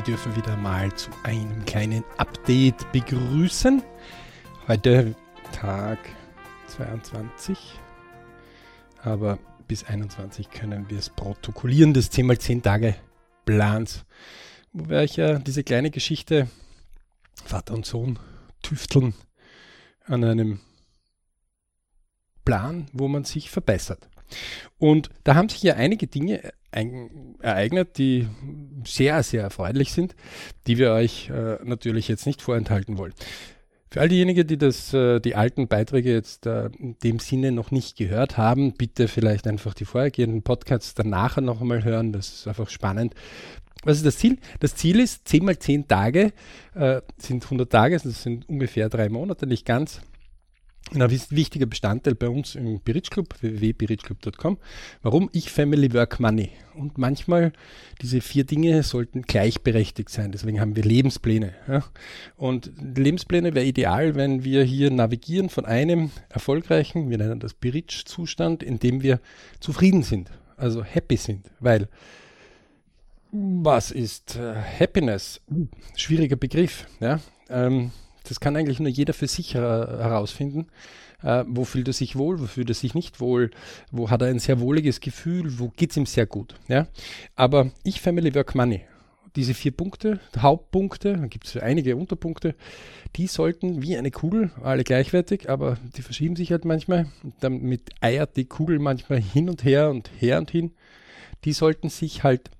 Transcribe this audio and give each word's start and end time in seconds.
Wir 0.00 0.16
dürfen 0.16 0.34
wieder 0.34 0.56
mal 0.56 0.90
zu 0.94 1.10
einem 1.24 1.66
kleinen 1.66 2.04
Update 2.16 2.90
begrüßen. 2.90 3.82
Heute 4.66 5.14
Tag 5.52 5.98
22, 6.68 7.58
aber 9.02 9.38
bis 9.68 9.84
21 9.84 10.48
können 10.48 10.88
wir 10.88 10.98
es 10.98 11.10
protokollieren 11.10 11.92
des 11.92 12.10
10x10 12.10 12.62
Tage 12.62 12.94
Plans, 13.44 14.06
wo 14.72 14.88
wir 14.88 15.00
euch 15.00 15.16
ja 15.16 15.38
diese 15.38 15.64
kleine 15.64 15.90
Geschichte 15.90 16.48
Vater 17.44 17.74
und 17.74 17.84
Sohn 17.84 18.18
tüfteln 18.62 19.12
an 20.06 20.24
einem 20.24 20.60
Plan, 22.46 22.88
wo 22.94 23.06
man 23.06 23.24
sich 23.24 23.50
verbessert. 23.50 24.08
Und 24.78 25.10
da 25.24 25.34
haben 25.34 25.48
sich 25.48 25.62
ja 25.62 25.74
einige 25.74 26.06
Dinge 26.06 26.40
ereignet, 26.72 27.98
die 27.98 28.28
sehr, 28.84 29.22
sehr 29.22 29.42
erfreulich 29.42 29.92
sind, 29.92 30.14
die 30.66 30.78
wir 30.78 30.92
euch 30.92 31.30
äh, 31.30 31.58
natürlich 31.64 32.08
jetzt 32.08 32.26
nicht 32.26 32.42
vorenthalten 32.42 32.96
wollen. 32.96 33.12
Für 33.92 34.02
all 34.02 34.08
diejenigen, 34.08 34.46
die 34.46 34.56
das, 34.56 34.94
äh, 34.94 35.18
die 35.18 35.34
alten 35.34 35.66
Beiträge 35.66 36.12
jetzt 36.12 36.46
äh, 36.46 36.66
in 36.78 36.96
dem 37.02 37.18
Sinne 37.18 37.50
noch 37.50 37.72
nicht 37.72 37.96
gehört 37.96 38.36
haben, 38.36 38.72
bitte 38.74 39.08
vielleicht 39.08 39.48
einfach 39.48 39.74
die 39.74 39.84
vorhergehenden 39.84 40.42
Podcasts 40.42 40.94
danach 40.94 41.38
noch 41.38 41.60
einmal 41.60 41.82
hören. 41.82 42.12
Das 42.12 42.32
ist 42.32 42.46
einfach 42.46 42.70
spannend. 42.70 43.14
Was 43.82 43.96
ist 43.96 44.06
das 44.06 44.18
Ziel? 44.18 44.38
Das 44.60 44.76
Ziel 44.76 45.00
ist, 45.00 45.26
10 45.26 45.44
mal 45.44 45.58
10 45.58 45.88
Tage 45.88 46.32
äh, 46.74 47.00
sind 47.16 47.42
100 47.42 47.72
Tage, 47.72 47.98
das 47.98 48.22
sind 48.22 48.48
ungefähr 48.48 48.88
drei 48.88 49.08
Monate, 49.08 49.46
nicht 49.46 49.66
ganz. 49.66 50.02
Und 50.92 51.02
ein 51.02 51.10
wichtiger 51.10 51.66
Bestandteil 51.66 52.16
bei 52.16 52.28
uns 52.28 52.56
im 52.56 52.80
Biritsch 52.80 53.10
Club, 53.10 53.36
www.birichclub.com. 53.40 54.58
Warum? 55.02 55.30
Ich, 55.32 55.50
Family, 55.50 55.92
Work, 55.92 56.18
Money. 56.18 56.50
Und 56.74 56.98
manchmal, 56.98 57.52
diese 58.02 58.20
vier 58.20 58.42
Dinge 58.42 58.82
sollten 58.82 59.22
gleichberechtigt 59.22 60.08
sein. 60.08 60.32
Deswegen 60.32 60.60
haben 60.60 60.74
wir 60.74 60.82
Lebenspläne. 60.82 61.54
Ja? 61.68 61.84
Und 62.36 62.72
Lebenspläne 62.96 63.54
wäre 63.54 63.66
ideal, 63.66 64.16
wenn 64.16 64.42
wir 64.42 64.64
hier 64.64 64.90
navigieren 64.90 65.48
von 65.48 65.64
einem 65.64 66.10
erfolgreichen, 66.28 67.08
wir 67.08 67.18
nennen 67.18 67.38
das 67.38 67.54
Biritsch-Zustand, 67.54 68.64
in 68.64 68.80
dem 68.80 69.00
wir 69.02 69.20
zufrieden 69.60 70.02
sind. 70.02 70.32
Also 70.56 70.82
happy 70.82 71.16
sind. 71.16 71.46
Weil, 71.60 71.88
was 73.30 73.92
ist 73.92 74.34
äh, 74.34 74.56
Happiness? 74.56 75.40
Schwieriger 75.94 76.36
Begriff. 76.36 76.88
Ja? 76.98 77.20
Ähm, 77.48 77.92
das 78.30 78.38
kann 78.38 78.56
eigentlich 78.56 78.78
nur 78.78 78.88
jeder 78.88 79.12
für 79.12 79.26
sich 79.26 79.54
herausfinden. 79.54 80.68
Äh, 81.22 81.44
wo 81.48 81.64
fühlt 81.64 81.88
er 81.88 81.92
sich 81.92 82.16
wohl, 82.16 82.40
wo 82.40 82.46
fühlt 82.46 82.70
er 82.70 82.74
sich 82.74 82.94
nicht 82.94 83.20
wohl, 83.20 83.50
wo 83.90 84.08
hat 84.08 84.22
er 84.22 84.28
ein 84.28 84.38
sehr 84.38 84.60
wohliges 84.60 85.00
Gefühl, 85.00 85.58
wo 85.58 85.68
geht 85.68 85.90
es 85.90 85.96
ihm 85.98 86.06
sehr 86.06 86.24
gut. 86.24 86.54
Ja? 86.68 86.86
Aber 87.34 87.72
ich, 87.82 88.00
Family, 88.00 88.34
Work, 88.34 88.54
Money, 88.54 88.82
diese 89.36 89.52
vier 89.52 89.72
Punkte, 89.72 90.20
Hauptpunkte, 90.38 91.16
da 91.18 91.26
gibt 91.26 91.46
es 91.46 91.56
einige 91.56 91.96
Unterpunkte, 91.96 92.54
die 93.16 93.26
sollten 93.26 93.82
wie 93.82 93.96
eine 93.96 94.10
Kugel, 94.10 94.50
alle 94.62 94.84
gleichwertig, 94.84 95.50
aber 95.50 95.76
die 95.96 96.02
verschieben 96.02 96.36
sich 96.36 96.52
halt 96.52 96.64
manchmal. 96.64 97.06
Und 97.22 97.34
damit 97.40 97.90
eiert 98.00 98.36
die 98.36 98.46
Kugel 98.46 98.78
manchmal 98.78 99.20
hin 99.20 99.50
und 99.50 99.64
her 99.64 99.90
und 99.90 100.10
her 100.18 100.38
und 100.38 100.50
hin. 100.50 100.72
Die 101.44 101.52
sollten 101.52 101.90
sich 101.90 102.22
halt 102.22 102.50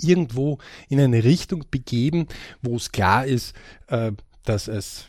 irgendwo 0.00 0.58
in 0.88 1.00
eine 1.00 1.24
Richtung 1.24 1.64
begeben, 1.70 2.26
wo 2.62 2.76
es 2.76 2.92
klar 2.92 3.26
ist, 3.26 3.54
äh, 3.88 4.12
dass 4.48 4.68
es 4.68 5.06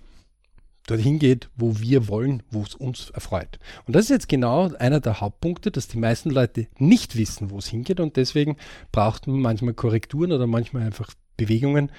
dorthin 0.88 1.20
geht, 1.20 1.50
wo 1.56 1.80
wir 1.80 2.08
wollen, 2.08 2.44
wo 2.50 2.64
es 2.64 2.74
uns 2.74 3.10
erfreut. 3.10 3.60
Und 3.86 3.96
das 3.96 4.06
ist 4.06 4.10
jetzt 4.10 4.30
genau 4.30 4.74
einer 4.76 5.00
der 5.00 5.20
Hauptpunkte, 5.20 5.70
dass 5.70 5.88
die 5.88 6.00
meisten 6.00 6.30
Leute 6.30 6.68
nicht 6.78 7.18
wissen, 7.18 7.52
wo 7.52 7.58
es 7.58 7.68
hingeht 7.68 8.00
und 8.00 8.16
deswegen 8.16 8.56
braucht 8.92 9.28
man 9.28 9.40
manchmal 9.40 9.74
Korrekturen 9.74 10.32
oder 10.32 10.48
manchmal 10.48 10.84
einfach 10.84 11.14
Bewegungen 11.36 11.92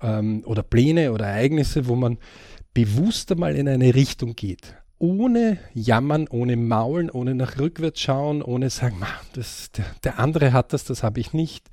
ähm, 0.00 0.42
oder 0.46 0.62
Pläne 0.62 1.12
oder 1.12 1.26
Ereignisse, 1.26 1.86
wo 1.86 1.96
man 1.96 2.18
bewusster 2.72 3.36
mal 3.36 3.56
in 3.56 3.68
eine 3.68 3.94
Richtung 3.94 4.36
geht 4.36 4.76
ohne 4.98 5.58
Jammern, 5.74 6.26
ohne 6.28 6.56
Maulen, 6.56 7.10
ohne 7.10 7.34
nach 7.34 7.58
rückwärts 7.58 8.00
schauen, 8.00 8.42
ohne 8.42 8.70
sagen, 8.70 8.96
das, 9.34 9.70
der, 9.72 9.84
der, 10.04 10.18
andere 10.18 10.52
hat 10.52 10.72
das, 10.72 10.84
das 10.84 11.02
habe 11.02 11.20
ich 11.20 11.32
nicht, 11.32 11.68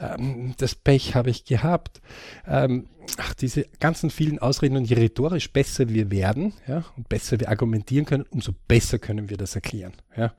ähm, 0.00 0.54
das 0.56 0.74
Pech 0.74 1.14
habe 1.14 1.30
ich 1.30 1.44
gehabt. 1.44 2.00
Ähm, 2.46 2.88
ach, 3.18 3.34
diese 3.34 3.66
ganzen 3.78 4.10
vielen 4.10 4.38
Ausreden 4.38 4.76
und 4.76 4.84
je 4.84 4.96
rhetorisch 4.96 5.52
besser 5.52 5.88
wir 5.90 6.10
werden 6.10 6.54
ja, 6.66 6.84
und 6.96 7.08
besser 7.08 7.38
wir 7.40 7.50
argumentieren 7.50 8.06
können, 8.06 8.24
umso 8.30 8.52
besser 8.68 8.98
können 8.98 9.28
wir 9.28 9.36
das 9.36 9.54
erklären. 9.54 9.92
Ja. 10.16 10.32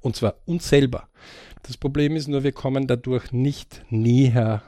Und 0.00 0.16
zwar 0.16 0.36
uns 0.46 0.68
selber. 0.68 1.08
Das 1.64 1.76
Problem 1.76 2.16
ist 2.16 2.28
nur, 2.28 2.44
wir 2.44 2.52
kommen 2.52 2.86
dadurch 2.86 3.32
nicht 3.32 3.82
näher 3.90 4.62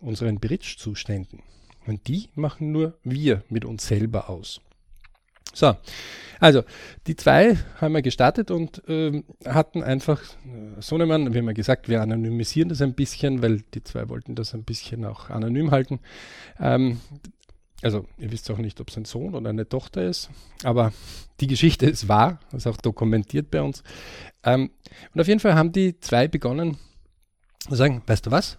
unseren 0.00 0.38
Bridge-Zuständen. 0.38 1.42
Und 1.86 2.08
die 2.08 2.28
machen 2.34 2.72
nur 2.72 2.98
wir 3.02 3.42
mit 3.48 3.64
uns 3.64 3.86
selber 3.86 4.28
aus. 4.28 4.60
So, 5.54 5.74
also 6.40 6.62
die 7.06 7.16
zwei 7.16 7.56
haben 7.80 7.94
wir 7.94 8.02
gestartet 8.02 8.50
und 8.50 8.82
ähm, 8.86 9.24
hatten 9.44 9.82
einfach 9.82 10.22
äh, 10.22 10.80
Sohnemann, 10.80 11.32
wir 11.32 11.40
haben 11.40 11.48
ja 11.48 11.52
gesagt, 11.52 11.88
wir 11.88 12.00
anonymisieren 12.00 12.68
das 12.68 12.80
ein 12.80 12.94
bisschen, 12.94 13.42
weil 13.42 13.62
die 13.74 13.82
zwei 13.82 14.08
wollten 14.08 14.34
das 14.34 14.54
ein 14.54 14.64
bisschen 14.64 15.04
auch 15.04 15.30
anonym 15.30 15.70
halten. 15.70 16.00
Ähm, 16.60 17.00
also 17.82 18.06
ihr 18.18 18.32
wisst 18.32 18.50
auch 18.50 18.58
nicht, 18.58 18.80
ob 18.80 18.90
es 18.90 18.96
ein 18.96 19.04
Sohn 19.04 19.34
oder 19.34 19.50
eine 19.50 19.68
Tochter 19.68 20.02
ist, 20.04 20.30
aber 20.64 20.92
die 21.40 21.46
Geschichte 21.46 21.86
ist 21.86 22.08
wahr, 22.08 22.40
ist 22.52 22.66
auch 22.66 22.76
dokumentiert 22.76 23.50
bei 23.50 23.62
uns. 23.62 23.82
Ähm, 24.44 24.70
und 25.14 25.20
auf 25.20 25.28
jeden 25.28 25.40
Fall 25.40 25.54
haben 25.54 25.72
die 25.72 25.98
zwei 26.00 26.28
begonnen 26.28 26.76
zu 27.68 27.74
sagen, 27.74 28.02
weißt 28.06 28.26
du 28.26 28.30
was? 28.30 28.58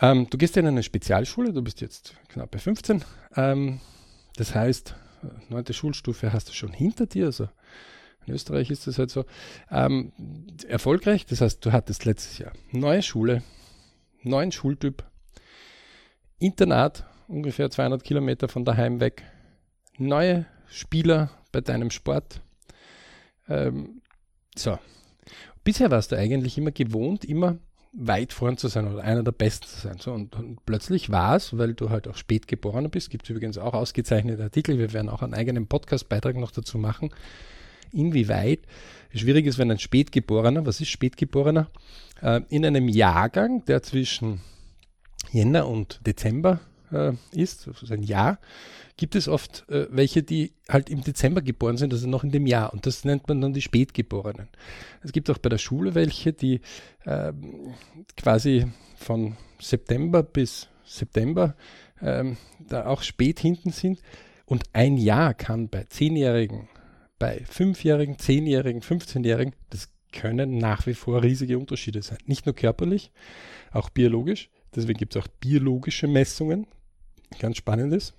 Ähm, 0.00 0.28
du 0.30 0.38
gehst 0.38 0.56
in 0.56 0.66
eine 0.66 0.82
Spezialschule, 0.82 1.52
du 1.52 1.62
bist 1.62 1.80
jetzt 1.80 2.14
knapp 2.28 2.50
bei 2.50 2.58
15. 2.58 3.04
Ähm, 3.36 3.80
das 4.36 4.54
heißt, 4.54 4.94
neunte 5.48 5.72
Schulstufe 5.72 6.32
hast 6.32 6.48
du 6.48 6.52
schon 6.52 6.72
hinter 6.72 7.06
dir. 7.06 7.26
Also 7.26 7.48
in 8.26 8.34
Österreich 8.34 8.70
ist 8.70 8.86
das 8.86 8.98
halt 8.98 9.10
so. 9.10 9.24
Ähm, 9.70 10.12
erfolgreich, 10.68 11.26
das 11.26 11.40
heißt, 11.40 11.64
du 11.64 11.72
hattest 11.72 12.04
letztes 12.04 12.38
Jahr 12.38 12.52
neue 12.70 13.02
Schule, 13.02 13.42
neuen 14.22 14.52
Schultyp, 14.52 15.04
Internat, 16.38 17.04
ungefähr 17.28 17.70
200 17.70 18.02
Kilometer 18.02 18.48
von 18.48 18.64
daheim 18.64 19.00
weg, 19.00 19.24
neue 19.98 20.46
Spieler 20.68 21.30
bei 21.52 21.60
deinem 21.60 21.90
Sport. 21.90 22.40
Ähm, 23.48 24.02
so. 24.56 24.78
Bisher 25.62 25.90
warst 25.90 26.12
du 26.12 26.16
eigentlich 26.16 26.56
immer 26.56 26.70
gewohnt, 26.70 27.24
immer 27.24 27.58
weit 27.92 28.32
vorn 28.32 28.56
zu 28.56 28.68
sein 28.68 28.90
oder 28.90 29.02
einer 29.02 29.22
der 29.22 29.32
Besten 29.32 29.66
zu 29.66 29.80
sein. 29.80 29.96
So, 29.98 30.12
und, 30.12 30.36
und 30.36 30.64
plötzlich 30.64 31.10
war 31.10 31.36
es, 31.36 31.56
weil 31.58 31.74
du 31.74 31.90
halt 31.90 32.06
auch 32.08 32.16
spät 32.16 32.46
geboren 32.46 32.88
bist, 32.90 33.10
gibt 33.10 33.24
es 33.24 33.30
übrigens 33.30 33.58
auch 33.58 33.74
ausgezeichnete 33.74 34.42
Artikel, 34.42 34.78
wir 34.78 34.92
werden 34.92 35.08
auch 35.08 35.22
einen 35.22 35.34
eigenen 35.34 35.66
Podcast-Beitrag 35.66 36.36
noch 36.36 36.52
dazu 36.52 36.78
machen, 36.78 37.10
inwieweit? 37.92 38.60
Schwierig 39.12 39.46
ist, 39.46 39.58
wenn 39.58 39.70
ein 39.70 39.80
Spätgeborener, 39.80 40.66
was 40.66 40.80
ist 40.80 40.88
Spätgeborener, 40.88 41.68
äh, 42.22 42.40
in 42.48 42.64
einem 42.64 42.88
Jahrgang, 42.88 43.64
der 43.64 43.82
zwischen 43.82 44.40
Jänner 45.32 45.66
und 45.66 46.00
Dezember 46.06 46.60
äh, 46.92 47.12
ist, 47.32 47.68
also 47.68 47.92
ein 47.92 48.02
Jahr, 48.02 48.38
gibt 48.96 49.14
es 49.14 49.28
oft 49.28 49.68
äh, 49.68 49.86
welche, 49.90 50.22
die 50.22 50.52
halt 50.68 50.90
im 50.90 51.02
Dezember 51.02 51.42
geboren 51.42 51.76
sind, 51.76 51.92
also 51.92 52.08
noch 52.08 52.24
in 52.24 52.30
dem 52.30 52.46
Jahr. 52.46 52.72
Und 52.72 52.86
das 52.86 53.04
nennt 53.04 53.28
man 53.28 53.40
dann 53.40 53.52
die 53.52 53.62
Spätgeborenen. 53.62 54.48
Es 55.02 55.12
gibt 55.12 55.30
auch 55.30 55.38
bei 55.38 55.48
der 55.48 55.58
Schule 55.58 55.94
welche, 55.94 56.32
die 56.32 56.60
äh, 57.04 57.32
quasi 58.16 58.66
von 58.96 59.36
September 59.60 60.22
bis 60.22 60.68
September 60.84 61.54
ähm, 62.02 62.36
da 62.58 62.86
auch 62.86 63.02
spät 63.02 63.40
hinten 63.40 63.70
sind. 63.70 64.00
Und 64.44 64.64
ein 64.72 64.96
Jahr 64.96 65.34
kann 65.34 65.68
bei 65.68 65.84
Zehnjährigen, 65.84 66.68
bei 67.18 67.42
Fünfjährigen, 67.48 68.18
Zehnjährigen, 68.18 68.82
15-Jährigen, 68.82 69.54
das 69.70 69.88
können 70.12 70.58
nach 70.58 70.86
wie 70.86 70.94
vor 70.94 71.22
riesige 71.22 71.58
Unterschiede 71.58 72.02
sein. 72.02 72.18
Nicht 72.26 72.46
nur 72.46 72.54
körperlich, 72.54 73.12
auch 73.70 73.90
biologisch. 73.90 74.50
Deswegen 74.74 74.98
gibt 74.98 75.14
es 75.14 75.22
auch 75.22 75.28
biologische 75.28 76.08
Messungen. 76.08 76.66
Ganz 77.38 77.56
spannendes. 77.56 78.14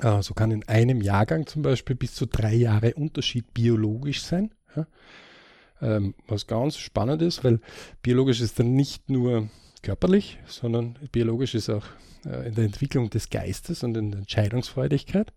Äh, 0.00 0.22
so 0.22 0.34
kann 0.34 0.50
in 0.50 0.66
einem 0.68 1.00
Jahrgang 1.00 1.46
zum 1.46 1.62
Beispiel 1.62 1.96
bis 1.96 2.14
zu 2.14 2.26
drei 2.26 2.54
Jahre 2.54 2.94
Unterschied 2.94 3.52
biologisch 3.54 4.22
sein. 4.22 4.54
Ja? 4.74 4.86
Ähm, 5.82 6.14
was 6.26 6.46
ganz 6.46 6.76
spannend 6.76 7.22
ist, 7.22 7.44
weil 7.44 7.60
biologisch 8.02 8.40
ist 8.40 8.58
dann 8.58 8.74
nicht 8.74 9.10
nur 9.10 9.48
körperlich, 9.82 10.38
sondern 10.46 10.98
biologisch 11.12 11.54
ist 11.54 11.68
auch 11.68 11.84
äh, 12.24 12.48
in 12.48 12.54
der 12.54 12.64
Entwicklung 12.64 13.10
des 13.10 13.30
Geistes 13.30 13.82
und 13.82 13.96
in 13.96 14.10
der 14.10 14.20
Entscheidungsfreudigkeit. 14.20 15.32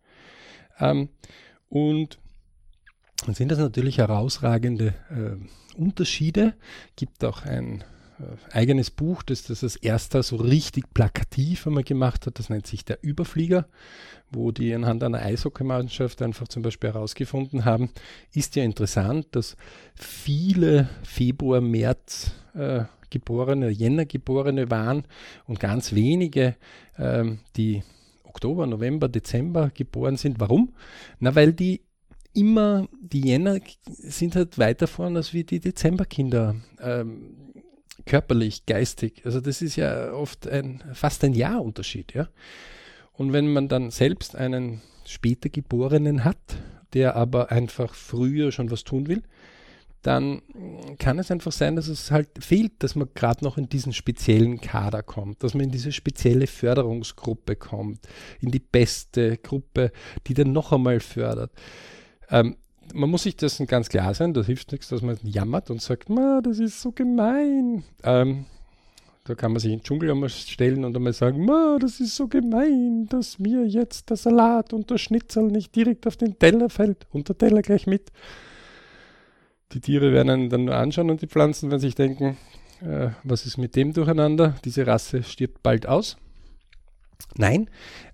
Ähm, 0.79 1.09
und 1.67 2.19
dann 3.25 3.35
sind 3.35 3.51
das 3.51 3.59
natürlich 3.59 3.97
herausragende 3.97 4.95
äh, 5.09 5.77
Unterschiede. 5.79 6.55
Gibt 6.95 7.23
auch 7.25 7.43
ein 7.43 7.83
eigenes 8.51 8.91
Buch, 8.91 9.23
das 9.23 9.43
das 9.43 9.63
als 9.63 9.75
erster 9.75 10.23
so 10.23 10.35
richtig 10.35 10.93
plakativ 10.93 11.65
einmal 11.67 11.83
gemacht 11.83 12.25
hat. 12.25 12.39
Das 12.39 12.49
nennt 12.49 12.67
sich 12.67 12.85
Der 12.85 12.99
Überflieger, 13.01 13.67
wo 14.31 14.51
die 14.51 14.73
anhand 14.73 15.03
einer 15.03 15.19
Eishockeymannschaft 15.19 16.21
einfach 16.21 16.47
zum 16.47 16.61
Beispiel 16.61 16.91
herausgefunden 16.91 17.65
haben, 17.65 17.89
ist 18.33 18.55
ja 18.55 18.63
interessant, 18.63 19.27
dass 19.31 19.55
viele 19.95 20.89
Februar, 21.03 21.61
März 21.61 22.31
äh, 22.53 22.83
geborene, 23.09 23.69
Jänner 23.69 24.05
geborene 24.05 24.69
waren 24.69 25.03
und 25.45 25.59
ganz 25.59 25.93
wenige, 25.93 26.55
ähm, 26.97 27.39
die 27.55 27.83
Oktober, 28.23 28.67
November, 28.67 29.09
Dezember 29.09 29.71
geboren 29.73 30.17
sind. 30.17 30.39
Warum? 30.39 30.73
Na, 31.19 31.35
weil 31.35 31.53
die 31.53 31.81
immer, 32.33 32.87
die 33.01 33.21
Jänner 33.21 33.59
sind 33.87 34.35
halt 34.35 34.57
weiter 34.59 34.87
vorn 34.87 35.17
als 35.17 35.33
wie 35.33 35.43
die 35.43 35.59
Dezemberkinder. 35.59 36.55
Ähm, 36.79 37.49
körperlich, 38.05 38.65
geistig. 38.65 39.21
Also 39.25 39.41
das 39.41 39.61
ist 39.61 39.75
ja 39.75 40.11
oft 40.11 40.47
ein, 40.47 40.83
fast 40.93 41.23
ein 41.23 41.33
Jahrunterschied, 41.33 42.13
ja. 42.13 42.27
Und 43.13 43.33
wenn 43.33 43.51
man 43.51 43.67
dann 43.67 43.91
selbst 43.91 44.35
einen 44.35 44.81
später 45.05 45.49
Geborenen 45.49 46.23
hat, 46.23 46.37
der 46.93 47.15
aber 47.15 47.51
einfach 47.51 47.93
früher 47.93 48.51
schon 48.51 48.71
was 48.71 48.83
tun 48.83 49.07
will, 49.07 49.23
dann 50.01 50.41
kann 50.97 51.19
es 51.19 51.29
einfach 51.29 51.51
sein, 51.51 51.75
dass 51.75 51.87
es 51.87 52.09
halt 52.09 52.29
fehlt, 52.39 52.71
dass 52.79 52.95
man 52.95 53.09
gerade 53.13 53.43
noch 53.43 53.57
in 53.57 53.67
diesen 53.67 53.91
speziellen 53.91 54.61
Kader 54.61 55.03
kommt, 55.03 55.43
dass 55.43 55.53
man 55.53 55.65
in 55.65 55.71
diese 55.71 55.91
spezielle 55.91 56.47
Förderungsgruppe 56.47 57.57
kommt, 57.57 57.99
in 58.39 58.51
die 58.51 58.59
beste 58.59 59.37
Gruppe, 59.37 59.91
die 60.27 60.33
dann 60.33 60.53
noch 60.53 60.71
einmal 60.71 61.01
fördert. 61.01 61.51
Ähm, 62.29 62.55
man 62.93 63.09
muss 63.09 63.23
sich 63.23 63.35
dessen 63.35 63.67
ganz 63.67 63.89
klar 63.89 64.13
sein, 64.13 64.33
da 64.33 64.43
hilft 64.43 64.71
nichts, 64.71 64.89
dass 64.89 65.01
man 65.01 65.17
jammert 65.23 65.69
und 65.69 65.81
sagt, 65.81 66.09
das 66.43 66.59
ist 66.59 66.81
so 66.81 66.91
gemein. 66.91 67.83
Ähm, 68.03 68.45
da 69.23 69.35
kann 69.35 69.51
man 69.51 69.59
sich 69.59 69.71
in 69.71 69.79
den 69.79 69.83
Dschungel 69.83 70.11
einmal 70.11 70.29
stellen 70.29 70.83
und 70.83 70.95
einmal 70.95 71.13
sagen, 71.13 71.45
das 71.79 71.99
ist 71.99 72.15
so 72.15 72.27
gemein, 72.27 73.07
dass 73.09 73.37
mir 73.37 73.65
jetzt 73.65 74.09
der 74.09 74.17
Salat 74.17 74.73
und 74.73 74.89
der 74.89 74.97
Schnitzel 74.97 75.43
nicht 75.43 75.75
direkt 75.75 76.07
auf 76.07 76.17
den 76.17 76.39
Teller 76.39 76.69
fällt 76.69 77.05
und 77.11 77.29
der 77.29 77.37
Teller 77.37 77.61
gleich 77.61 77.85
mit. 77.85 78.11
Die 79.71 79.81
Tiere 79.81 80.11
werden 80.11 80.29
einen 80.31 80.49
dann 80.49 80.65
nur 80.65 80.75
anschauen 80.75 81.11
und 81.11 81.21
die 81.21 81.27
Pflanzen 81.27 81.69
werden 81.69 81.81
sich 81.81 81.93
denken, 81.93 82.37
äh, 82.81 83.09
was 83.23 83.45
ist 83.45 83.57
mit 83.57 83.75
dem 83.75 83.93
durcheinander? 83.93 84.55
Diese 84.65 84.87
Rasse 84.87 85.21
stirbt 85.21 85.61
bald 85.61 85.85
aus. 85.85 86.17
Nein, 87.35 87.69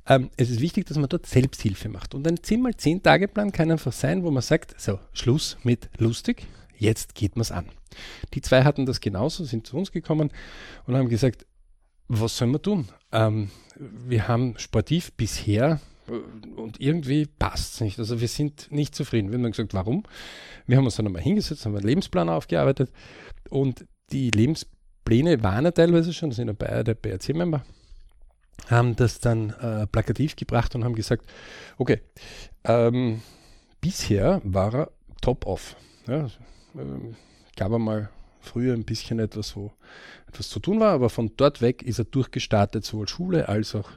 ähm, 0.07 0.29
es 0.37 0.49
ist 0.49 0.61
wichtig, 0.61 0.85
dass 0.85 0.97
man 0.97 1.09
dort 1.09 1.25
Selbsthilfe 1.25 1.89
macht. 1.89 2.13
Und 2.13 2.27
ein 2.27 2.37
10x10-Tage-Plan 2.37 3.51
kann 3.51 3.71
einfach 3.71 3.91
sein, 3.91 4.23
wo 4.23 4.31
man 4.31 4.43
sagt, 4.43 4.79
so, 4.79 4.99
Schluss 5.13 5.57
mit 5.63 5.89
lustig, 5.97 6.45
jetzt 6.77 7.15
geht 7.15 7.35
man 7.35 7.41
es 7.41 7.51
an. 7.51 7.65
Die 8.33 8.41
zwei 8.41 8.63
hatten 8.63 8.85
das 8.85 9.01
genauso, 9.01 9.43
sind 9.45 9.65
zu 9.67 9.77
uns 9.77 9.91
gekommen 9.91 10.31
und 10.85 10.95
haben 10.95 11.09
gesagt, 11.09 11.45
was 12.07 12.37
sollen 12.37 12.51
wir 12.51 12.61
tun? 12.61 12.87
Ähm, 13.11 13.49
wir 13.77 14.27
haben 14.27 14.57
sportiv 14.57 15.11
bisher 15.13 15.79
äh, 16.07 16.11
und 16.55 16.79
irgendwie 16.79 17.25
passt 17.25 17.75
es 17.75 17.81
nicht. 17.81 17.99
Also 17.99 18.21
wir 18.21 18.27
sind 18.27 18.71
nicht 18.71 18.93
zufrieden. 18.93 19.31
Wir 19.31 19.39
haben 19.39 19.51
gesagt, 19.51 19.73
warum? 19.73 20.03
Wir 20.67 20.77
haben 20.77 20.85
uns 20.85 20.95
dann 20.95 21.05
nochmal 21.05 21.21
hingesetzt, 21.21 21.65
haben 21.65 21.75
einen 21.75 21.85
Lebensplan 21.85 22.29
aufgearbeitet 22.29 22.91
und 23.49 23.85
die 24.11 24.29
Lebenspläne 24.29 25.41
waren 25.41 25.65
ja 25.65 25.71
teilweise 25.71 26.13
schon, 26.13 26.31
sind 26.31 26.47
ja 26.47 26.53
beide 26.53 26.93
BRC-Member, 26.95 27.65
haben 28.69 28.95
das 28.95 29.19
dann 29.19 29.51
äh, 29.51 29.87
plakativ 29.87 30.35
gebracht 30.35 30.75
und 30.75 30.83
haben 30.83 30.95
gesagt, 30.95 31.25
okay, 31.77 32.01
ähm, 32.63 33.21
bisher 33.81 34.41
war 34.43 34.73
er 34.73 34.91
top 35.21 35.45
off. 35.45 35.75
Ja, 36.07 36.29
ähm, 36.75 37.15
gab 37.55 37.71
einmal 37.71 38.09
früher 38.41 38.73
ein 38.73 38.85
bisschen 38.85 39.19
etwas, 39.19 39.55
wo 39.55 39.71
etwas 40.27 40.49
zu 40.49 40.59
tun 40.59 40.79
war, 40.79 40.93
aber 40.93 41.09
von 41.09 41.31
dort 41.35 41.61
weg 41.61 41.81
ist 41.81 41.99
er 41.99 42.05
durchgestartet, 42.05 42.85
sowohl 42.85 43.07
Schule 43.07 43.49
als 43.49 43.75
auch 43.75 43.89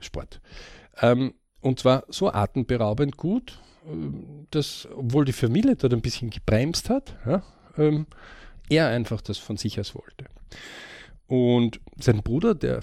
Sport. 0.00 0.40
Ähm, 1.00 1.34
und 1.60 1.80
zwar 1.80 2.04
so 2.08 2.32
atemberaubend 2.32 3.16
gut, 3.16 3.58
ähm, 3.86 4.46
dass, 4.50 4.86
obwohl 4.94 5.24
die 5.24 5.32
Familie 5.32 5.76
dort 5.76 5.92
ein 5.92 6.02
bisschen 6.02 6.30
gebremst 6.30 6.90
hat, 6.90 7.16
ja, 7.26 7.42
ähm, 7.78 8.06
er 8.68 8.88
einfach 8.88 9.20
das 9.20 9.38
von 9.38 9.56
sich 9.56 9.78
aus 9.80 9.94
wollte. 9.94 10.26
Und 11.26 11.80
sein 11.98 12.22
Bruder, 12.22 12.54
der 12.54 12.80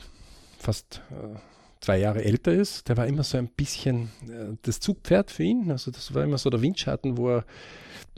fast 0.64 1.02
äh, 1.12 1.38
zwei 1.84 1.98
Jahre 1.98 2.24
älter 2.24 2.54
ist, 2.54 2.88
der 2.88 2.98
war 2.98 3.08
immer 3.08 3.24
so 3.24 3.38
ein 3.38 3.50
bisschen 3.50 4.10
äh, 4.24 4.56
das 4.62 4.80
Zugpferd 4.80 5.32
für 5.32 5.44
ihn. 5.44 5.70
Also 5.70 5.92
das 5.92 6.14
war 6.14 6.24
immer 6.24 6.38
so 6.38 6.50
der 6.50 6.62
Windschatten, 6.62 7.18
wo 7.18 7.30
er, 7.30 7.46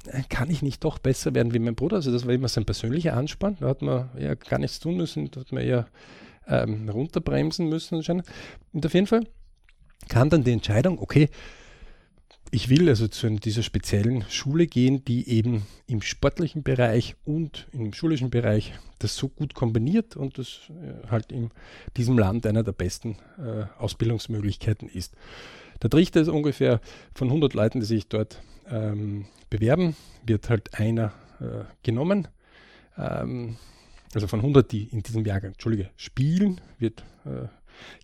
äh, 0.06 0.21
kann 0.30 0.50
ich 0.50 0.62
nicht 0.62 0.83
doch 0.83 1.00
besser 1.00 1.33
werden 1.33 1.53
wie 1.53 1.59
mein 1.59 1.75
Bruder? 1.75 1.97
Also 1.97 2.12
das 2.12 2.25
war 2.25 2.33
immer 2.33 2.47
sein 2.47 2.65
persönlicher 2.65 3.15
Anspann. 3.15 3.57
Da 3.59 3.68
hat 3.68 3.81
man 3.81 4.09
ja 4.18 4.36
gar 4.36 4.59
nichts 4.59 4.80
tun 4.80 4.97
müssen, 4.97 5.31
da 5.31 5.42
hat 5.42 5.51
man 5.51 5.63
eher 5.63 5.88
ähm, 6.47 6.88
runterbremsen 6.89 7.68
müssen. 7.68 8.03
Und 8.71 8.86
auf 8.86 8.94
jeden 8.94 9.07
Fall 9.07 9.24
kam 10.07 10.30
dann 10.30 10.44
die 10.44 10.51
Entscheidung, 10.51 11.00
okay, 11.00 11.30
ich 12.55 12.69
will 12.69 12.87
also 12.87 13.09
zu 13.09 13.29
dieser 13.31 13.63
speziellen 13.63 14.23
Schule 14.29 14.65
gehen, 14.65 15.03
die 15.03 15.27
eben 15.27 15.67
im 15.87 16.01
sportlichen 16.01 16.63
Bereich 16.63 17.17
und 17.25 17.67
im 17.73 17.91
schulischen 17.91 18.29
Bereich 18.29 18.71
das 18.99 19.17
so 19.17 19.27
gut 19.27 19.53
kombiniert 19.53 20.15
und 20.15 20.37
das 20.37 20.61
äh, 20.69 21.05
halt 21.09 21.33
in 21.33 21.51
diesem 21.97 22.17
Land 22.17 22.45
einer 22.45 22.63
der 22.63 22.71
besten 22.71 23.17
äh, 23.37 23.65
Ausbildungsmöglichkeiten 23.77 24.87
ist. 24.87 25.15
Der 25.83 25.89
Trichter 25.89 26.21
ist 26.21 26.29
ungefähr 26.29 26.79
von 27.13 27.27
100 27.27 27.53
Leuten, 27.55 27.81
die 27.81 27.85
sich 27.85 28.07
dort 28.07 28.41
ähm, 28.69 29.25
bewerben, 29.49 29.97
wird 30.25 30.49
halt 30.49 30.79
einer 30.79 31.11
äh, 31.41 31.65
genommen. 31.83 32.29
Ähm, 32.97 33.57
also 34.13 34.27
von 34.27 34.39
100, 34.39 34.71
die 34.71 34.83
in 34.93 35.03
diesem 35.03 35.25
Jahrgang, 35.25 35.51
Entschuldige, 35.51 35.89
spielen, 35.97 36.61
äh, 36.79 36.91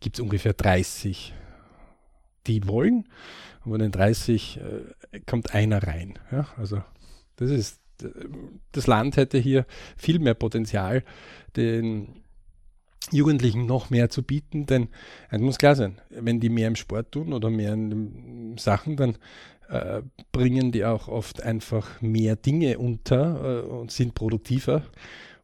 gibt 0.01 0.17
es 0.17 0.19
ungefähr 0.19 0.51
30 0.51 1.35
die 2.47 2.67
wollen. 2.67 3.07
Und 3.63 3.71
von 3.71 3.79
den 3.79 3.91
30 3.91 4.59
äh, 4.59 5.19
kommt 5.25 5.53
einer 5.53 5.83
rein. 5.83 6.19
Ja? 6.31 6.47
Also 6.57 6.83
das 7.35 7.51
ist, 7.51 7.81
das 8.71 8.87
Land 8.87 9.17
hätte 9.17 9.37
hier 9.37 9.65
viel 9.97 10.19
mehr 10.19 10.33
Potenzial, 10.33 11.03
den 11.55 12.21
Jugendlichen 13.11 13.65
noch 13.65 13.89
mehr 13.89 14.09
zu 14.09 14.23
bieten, 14.23 14.65
denn 14.65 14.87
es 15.29 15.41
muss 15.41 15.57
klar 15.57 15.75
sein, 15.75 15.99
wenn 16.09 16.39
die 16.39 16.49
mehr 16.49 16.67
im 16.67 16.75
Sport 16.75 17.11
tun 17.11 17.33
oder 17.33 17.49
mehr 17.49 17.73
in 17.73 18.55
Sachen, 18.57 18.95
dann 18.95 19.17
äh, 19.69 20.01
bringen 20.31 20.71
die 20.71 20.85
auch 20.85 21.07
oft 21.07 21.41
einfach 21.41 22.01
mehr 22.01 22.35
Dinge 22.35 22.77
unter 22.77 23.63
äh, 23.63 23.67
und 23.67 23.91
sind 23.91 24.13
produktiver 24.13 24.83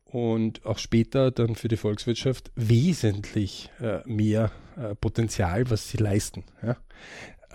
und 0.07 0.65
auch 0.65 0.77
später 0.77 1.31
dann 1.31 1.55
für 1.55 1.67
die 1.67 1.77
Volkswirtschaft 1.77 2.51
wesentlich 2.55 3.69
äh, 3.81 3.99
mehr 4.05 4.51
äh, 4.77 4.95
Potenzial, 4.95 5.69
was 5.69 5.89
sie 5.89 5.97
leisten. 5.97 6.45
Ja? 6.63 6.77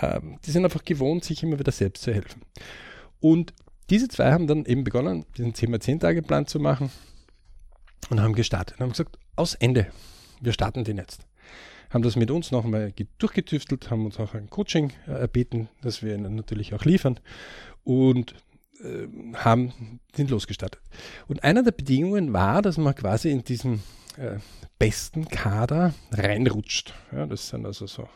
Ähm, 0.00 0.38
die 0.44 0.50
sind 0.50 0.64
einfach 0.64 0.84
gewohnt, 0.84 1.24
sich 1.24 1.42
immer 1.42 1.58
wieder 1.58 1.72
selbst 1.72 2.02
zu 2.02 2.12
helfen. 2.12 2.42
Und 3.20 3.54
diese 3.88 4.08
zwei 4.08 4.32
haben 4.32 4.46
dann 4.46 4.66
eben 4.66 4.84
begonnen, 4.84 5.24
diesen 5.36 5.54
10x10-Tage-Plan 5.54 6.46
zu 6.46 6.60
machen 6.60 6.90
und 8.10 8.20
haben 8.20 8.34
gestartet. 8.34 8.76
Und 8.76 8.84
haben 8.84 8.90
gesagt, 8.90 9.18
aus 9.34 9.54
Ende, 9.54 9.86
wir 10.40 10.52
starten 10.52 10.84
den 10.84 10.98
jetzt. 10.98 11.26
Haben 11.90 12.02
das 12.02 12.16
mit 12.16 12.30
uns 12.30 12.50
nochmal 12.50 12.92
durchgetüftelt, 13.18 13.90
haben 13.90 14.04
uns 14.04 14.18
auch 14.18 14.34
ein 14.34 14.48
Coaching 14.50 14.92
äh, 15.06 15.12
erbeten, 15.12 15.68
das 15.82 16.02
wir 16.02 16.14
ihnen 16.14 16.34
natürlich 16.34 16.74
auch 16.74 16.84
liefern. 16.84 17.18
Und 17.84 18.34
äh, 18.82 19.08
haben, 19.36 20.00
sind 20.14 20.30
losgestartet. 20.30 20.80
Und 21.28 21.44
einer 21.44 21.62
der 21.62 21.72
Bedingungen 21.72 22.32
war, 22.32 22.62
dass 22.62 22.78
man 22.78 22.94
quasi 22.94 23.30
in 23.30 23.44
diesen 23.44 23.82
äh, 24.16 24.38
besten 24.78 25.28
Kader 25.28 25.94
reinrutscht. 26.10 26.94
Ja, 27.12 27.26
das 27.26 27.48
sind 27.48 27.66
also 27.66 27.86
so 27.86 28.08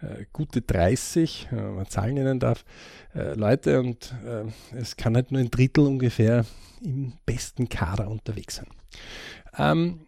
äh, 0.00 0.24
gute 0.32 0.62
30, 0.62 1.48
wenn 1.50 1.76
man 1.76 1.86
Zahlen 1.86 2.14
nennen 2.14 2.40
darf, 2.40 2.64
äh, 3.14 3.34
Leute 3.34 3.80
und 3.80 4.14
äh, 4.24 4.44
es 4.76 4.96
kann 4.96 5.14
halt 5.14 5.32
nur 5.32 5.40
ein 5.40 5.50
Drittel 5.50 5.86
ungefähr 5.86 6.44
im 6.82 7.14
besten 7.26 7.68
Kader 7.68 8.08
unterwegs 8.08 8.56
sein. 8.56 8.68
Ähm, 9.56 10.06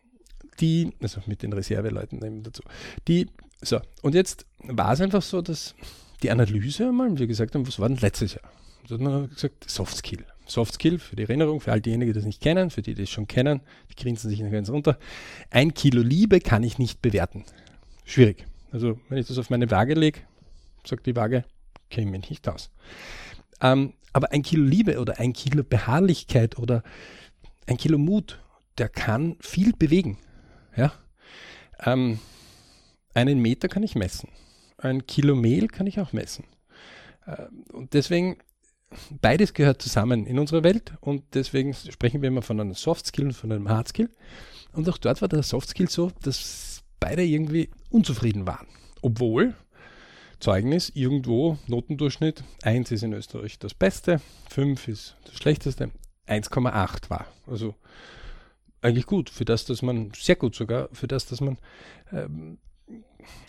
die, 0.61 0.93
also 1.03 1.23
mit 1.27 1.43
den 1.43 1.53
Reserveleuten 1.53 2.23
eben 2.25 2.43
dazu. 2.43 2.63
Die, 3.09 3.29
so, 3.63 3.81
und 4.03 4.15
jetzt 4.15 4.47
war 4.59 4.93
es 4.93 5.01
einfach 5.01 5.23
so, 5.23 5.41
dass 5.41 5.75
die 6.23 6.31
Analyse 6.31 6.89
einmal, 6.89 7.19
wie 7.19 7.27
gesagt 7.27 7.55
haben, 7.55 7.67
was 7.67 7.79
war 7.79 7.89
denn 7.89 7.99
letztes 7.99 8.35
Jahr? 8.35 8.51
Da 8.91 8.95
hat 8.97 9.01
man 9.03 9.31
gesagt, 9.31 9.71
Soft 9.71 9.97
Skill. 9.97 10.25
Soft 10.47 10.75
Skill 10.75 10.99
für 10.99 11.15
die 11.15 11.23
Erinnerung, 11.23 11.61
für 11.61 11.71
all 11.71 11.81
diejenigen, 11.81 12.13
die 12.13 12.19
das 12.19 12.25
nicht 12.25 12.43
kennen, 12.43 12.71
für 12.71 12.83
die, 12.83 12.95
die 12.95 13.05
es 13.05 13.11
schon 13.11 13.29
kennen, 13.29 13.61
die 13.91 13.95
grinsen 13.95 14.29
sich 14.29 14.41
ganz 14.41 14.69
runter. 14.69 14.99
Ein 15.51 15.75
Kilo 15.75 16.03
Liebe 16.03 16.41
kann 16.41 16.65
ich 16.65 16.79
nicht 16.79 17.01
bewerten. 17.01 17.45
Schwierig. 18.05 18.47
Also, 18.73 18.99
wenn 19.09 19.19
ich 19.19 19.29
das 19.29 19.39
auf 19.39 19.51
meine 19.51 19.71
Waage 19.71 19.95
lege, 19.95 20.21
sagt 20.85 21.07
die 21.07 21.15
Waage, 21.15 21.45
käme 21.89 22.17
ich 22.19 22.31
nicht 22.31 22.49
aus. 22.49 22.71
Ähm, 23.61 23.95
aber 24.13 24.33
ein 24.33 24.43
Kilo 24.43 24.65
Liebe 24.65 25.01
oder 25.01 25.21
ein 25.21 25.33
Kilo 25.33 25.63
Beharrlichkeit 25.63 26.59
oder 26.59 26.83
ein 27.67 27.77
Kilo 27.77 27.99
Mut, 27.99 28.41
der 28.79 28.89
kann 28.89 29.37
viel 29.41 29.73
bewegen. 29.73 30.19
Ja? 30.77 30.93
Ähm, 31.85 32.19
einen 33.15 33.41
Meter 33.41 33.69
kann 33.69 33.83
ich 33.83 33.95
messen. 33.95 34.29
Ein 34.79 35.07
Kilo 35.07 35.37
Mehl 35.37 35.69
kann 35.69 35.87
ich 35.87 36.01
auch 36.01 36.13
messen. 36.13 36.45
Äh, 37.27 37.47
und 37.73 37.95
deswegen 37.95 38.39
beides 39.21 39.55
gehört 39.55 39.83
zusammen 39.83 40.27
in 40.27 40.39
unserer 40.39 40.65
Welt 40.65 40.95
und 41.01 41.23
deswegen 41.35 41.75
sprechen 41.75 42.23
wir 42.23 42.29
immer 42.29 42.43
von 42.43 42.61
einem 42.61 42.75
Soft 42.75 43.07
Skill 43.07 43.27
und 43.27 43.33
von 43.33 43.53
einem 43.53 43.69
Hard 43.69 43.89
Skill. 43.89 44.11
Und 44.73 44.89
auch 44.89 44.99
dort 44.99 45.21
war 45.21 45.29
der 45.29 45.43
Soft 45.43 45.71
Skill 45.71 45.89
so, 45.89 46.11
dass 46.23 46.83
beide 47.01 47.25
irgendwie 47.25 47.71
unzufrieden 47.91 48.47
waren. 48.47 48.67
Obwohl 49.03 49.55
Zeugnis 50.39 50.91
irgendwo 50.95 51.59
Notendurchschnitt 51.67 52.45
1 52.63 52.91
ist 52.93 53.03
in 53.03 53.13
Österreich 53.13 53.59
das 53.59 53.75
Beste, 53.75 54.21
5 54.51 54.89
ist 54.89 55.17
das 55.25 55.35
Schlechteste, 55.35 55.91
1,8 56.27 57.11
war. 57.11 57.27
Also 57.47 57.75
eigentlich 58.83 59.07
gut, 59.07 59.29
für 59.31 59.45
das, 59.45 59.65
dass 59.67 59.83
man, 59.83 60.13
sehr 60.15 60.37
gut 60.37 60.55
sogar, 60.55 60.89
für 60.93 61.07
das, 61.07 61.27
dass 61.27 61.41
man 61.41 61.59
ähm, 62.13 62.59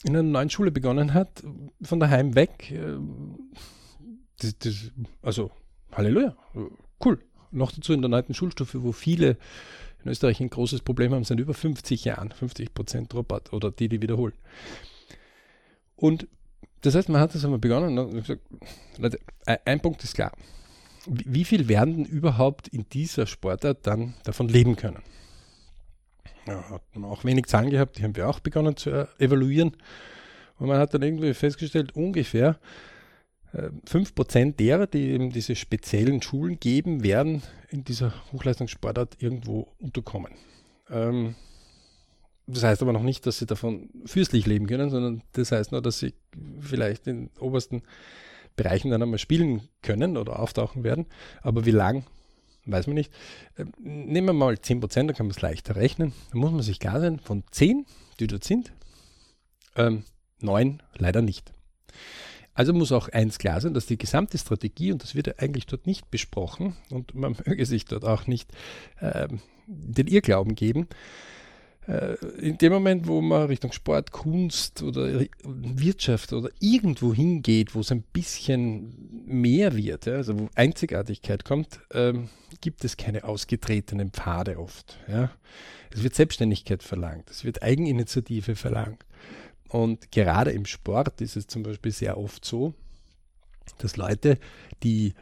in 0.04 0.10
einer 0.10 0.24
neuen 0.24 0.50
Schule 0.50 0.72
begonnen 0.72 1.14
hat, 1.14 1.44
von 1.82 2.00
daheim 2.00 2.36
weg. 2.36 2.72
Äh, 2.72 2.98
das, 4.42 4.58
das, 4.60 4.92
also, 5.22 5.52
Halleluja, 5.92 6.36
cool. 7.04 7.20
Noch 7.52 7.72
dazu 7.72 7.94
in 7.94 8.02
der 8.02 8.10
neunten 8.10 8.34
Schulstufe, 8.34 8.84
wo 8.84 8.92
viele 8.92 9.38
in 10.04 10.12
Österreich 10.12 10.40
ein 10.40 10.50
großes 10.50 10.82
Problem 10.82 11.14
haben, 11.14 11.24
sind 11.24 11.40
über 11.40 11.54
50 11.54 12.06
Jahren, 12.06 12.32
50 12.32 12.74
Prozent 12.74 13.14
Rabatt 13.14 13.54
oder 13.54 13.72
die, 13.72 13.90
die 13.90 14.02
wiederholen. 14.02 14.34
Und 15.96 16.28
das 16.82 16.96
heißt, 16.96 17.10
man 17.10 17.22
hat 17.22 17.36
das 17.36 17.44
einmal 17.44 17.60
begonnen 17.60 17.98
und 17.98 18.14
gesagt, 18.14 18.42
Leute, 18.98 19.20
ein 19.46 19.80
Punkt 19.82 20.04
ist 20.04 20.16
klar. 20.16 20.32
Wie 21.06 21.46
viel 21.46 21.68
werden 21.68 22.06
überhaupt 22.06 22.68
in 22.68 22.88
dieser 22.90 23.28
Sportart 23.28 23.86
dann 23.86 24.16
davon 24.24 24.48
leben 24.48 24.76
können? 24.76 25.02
Ja, 26.48 26.70
hat 26.70 26.82
man 26.96 27.10
auch 27.10 27.24
wenig 27.24 27.46
Zahlen 27.46 27.70
gehabt, 27.70 27.98
die 27.98 28.04
haben 28.04 28.16
wir 28.16 28.28
auch 28.28 28.40
begonnen 28.40 28.76
zu 28.76 28.90
äh, 28.90 29.08
evaluieren. 29.20 29.78
Und 30.58 30.68
man 30.68 30.80
hat 30.80 30.94
dann 30.94 31.04
irgendwie 31.04 31.34
festgestellt, 31.34 31.96
ungefähr 31.96 32.60
äh, 33.54 33.70
5% 33.90 34.56
derer, 34.56 34.88
die 34.88 35.10
eben 35.10 35.32
diese 35.32 35.56
speziellen 35.56 36.22
Schulen 36.22 36.60
geben, 36.60 37.04
werden 37.04 37.42
in 37.70 37.84
dieser 37.84 38.14
Hochleistungssportart 38.32 39.22
irgendwo 39.22 39.68
unterkommen. 39.80 40.34
Ähm, 40.90 41.36
das 42.48 42.64
heißt 42.64 42.82
aber 42.82 42.94
noch 42.94 43.04
nicht, 43.04 43.26
dass 43.26 43.40
sie 43.40 43.46
davon 43.46 43.90
fürstlich 44.06 44.46
leben 44.46 44.68
können, 44.68 44.90
sondern 44.90 45.24
das 45.34 45.52
heißt 45.52 45.72
nur, 45.72 45.82
dass 45.82 46.00
sie 46.00 46.14
vielleicht 46.60 47.08
in 47.08 47.30
obersten 47.40 47.84
Bereichen 48.56 48.92
dann 48.92 49.02
einmal 49.02 49.20
spielen 49.20 49.70
können 49.82 50.18
oder 50.18 50.40
auftauchen 50.40 50.84
werden. 50.84 51.06
Aber 51.42 51.66
wie 51.66 51.72
lang, 51.72 52.04
weiß 52.66 52.88
man 52.88 52.96
nicht. 52.96 53.12
Ähm, 53.58 53.72
nehmen 53.80 54.28
wir 54.28 54.34
mal 54.34 54.56
10%, 54.56 55.08
da 55.08 55.14
kann 55.14 55.28
man 55.28 55.32
es 55.32 55.42
leichter 55.42 55.76
rechnen. 55.76 56.14
Da 56.32 56.38
muss 56.38 56.52
man 56.52 56.62
sich 56.62 56.80
klar 56.80 57.00
sein, 57.00 57.20
von 57.20 57.44
10, 57.52 57.86
die 58.20 58.28
dort 58.28 58.44
sind, 58.44 58.74
ähm, 59.76 60.04
9 60.42 60.82
leider 60.98 61.22
nicht. 61.22 61.54
Also 62.54 62.74
muss 62.74 62.92
auch 62.92 63.08
eins 63.10 63.38
klar 63.38 63.62
sein, 63.62 63.74
dass 63.74 63.86
die 63.86 63.98
gesamte 63.98 64.38
Strategie, 64.38 64.92
und 64.92 65.04
das 65.04 65.16
wird 65.16 65.28
ja 65.28 65.34
eigentlich 65.38 65.66
dort 65.66 65.88
nicht 65.88 66.12
besprochen, 66.12 66.76
und 66.90 67.16
man 67.16 67.36
möge 67.46 67.66
sich 67.66 67.86
dort 67.86 68.06
auch 68.06 68.28
nicht 68.28 68.52
ähm, 69.02 69.40
den 69.68 70.08
Irrglauben 70.08 70.56
geben, 70.56 70.88
äh, 71.88 72.16
in 72.40 72.58
dem 72.58 72.74
Moment, 72.74 73.08
wo 73.08 73.22
man 73.22 73.48
Richtung 73.48 73.72
Sport, 73.72 74.12
Kunst 74.12 74.84
oder 74.84 75.26
Wirtschaft 75.44 76.34
oder 76.34 76.50
irgendwo 76.60 77.14
hingeht, 77.14 77.74
wo 77.74 77.80
es 77.80 77.92
ein 77.92 78.04
bisschen 78.04 79.24
mehr 79.26 79.76
wird, 79.76 80.06
ja, 80.06 80.14
also 80.14 80.40
wo 80.40 80.50
Einzigartigkeit 80.56 81.44
kommt, 81.44 81.80
ähm, 81.94 82.30
gibt 82.62 82.84
es 82.86 82.98
keine 82.98 83.24
ausgetretenen 83.24 84.12
Pfade 84.12 84.60
oft. 84.60 85.00
Ja. 85.08 85.32
Es 85.94 86.04
wird 86.04 86.16
Selbstständigkeit 86.16 86.84
verlangt, 86.84 87.30
es 87.32 87.44
wird 87.44 87.64
Eigeninitiative 87.64 88.56
verlangt. 88.56 89.04
Und 89.72 90.12
gerade 90.12 90.52
im 90.52 90.66
Sport 90.66 91.22
ist 91.22 91.38
es 91.38 91.48
zum 91.48 91.64
Beispiel 91.64 91.92
sehr 91.92 92.18
oft 92.18 92.44
so, 92.44 92.74
dass 93.78 93.96
Leute, 93.96 94.38
die 94.84 95.14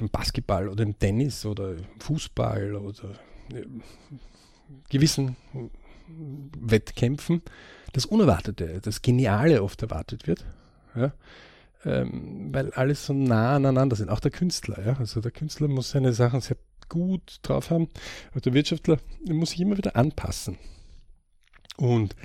im 0.00 0.08
Basketball 0.08 0.68
oder 0.68 0.82
im 0.82 0.98
Tennis 0.98 1.46
oder 1.46 1.72
im 1.72 2.00
Fußball 2.00 2.74
oder 2.74 3.10
äh, 3.52 3.64
gewissen 4.88 5.36
Wettkämpfen 6.60 7.42
das 7.92 8.06
Unerwartete, 8.06 8.80
das 8.82 9.02
Geniale 9.02 9.62
oft 9.62 9.80
erwartet 9.82 10.26
wird. 10.26 10.44
Ja? 10.96 11.12
Ähm, 11.84 12.52
weil 12.52 12.72
alles 12.72 13.06
so 13.06 13.12
nah 13.12 13.54
aneinander 13.54 13.94
sind. 13.94 14.10
Auch 14.10 14.20
der 14.20 14.32
Künstler. 14.32 14.84
Ja? 14.84 14.96
Also 14.98 15.20
der 15.20 15.30
Künstler 15.30 15.68
muss 15.68 15.90
seine 15.90 16.12
Sachen 16.12 16.40
sehr 16.40 16.56
gut 16.88 17.38
drauf 17.42 17.70
haben. 17.70 17.88
Aber 18.32 18.40
der 18.40 18.52
Wirtschaftler 18.52 18.98
muss 19.26 19.50
sich 19.50 19.60
immer 19.60 19.76
wieder 19.76 19.94
anpassen. 19.94 20.58
Und 21.76 22.16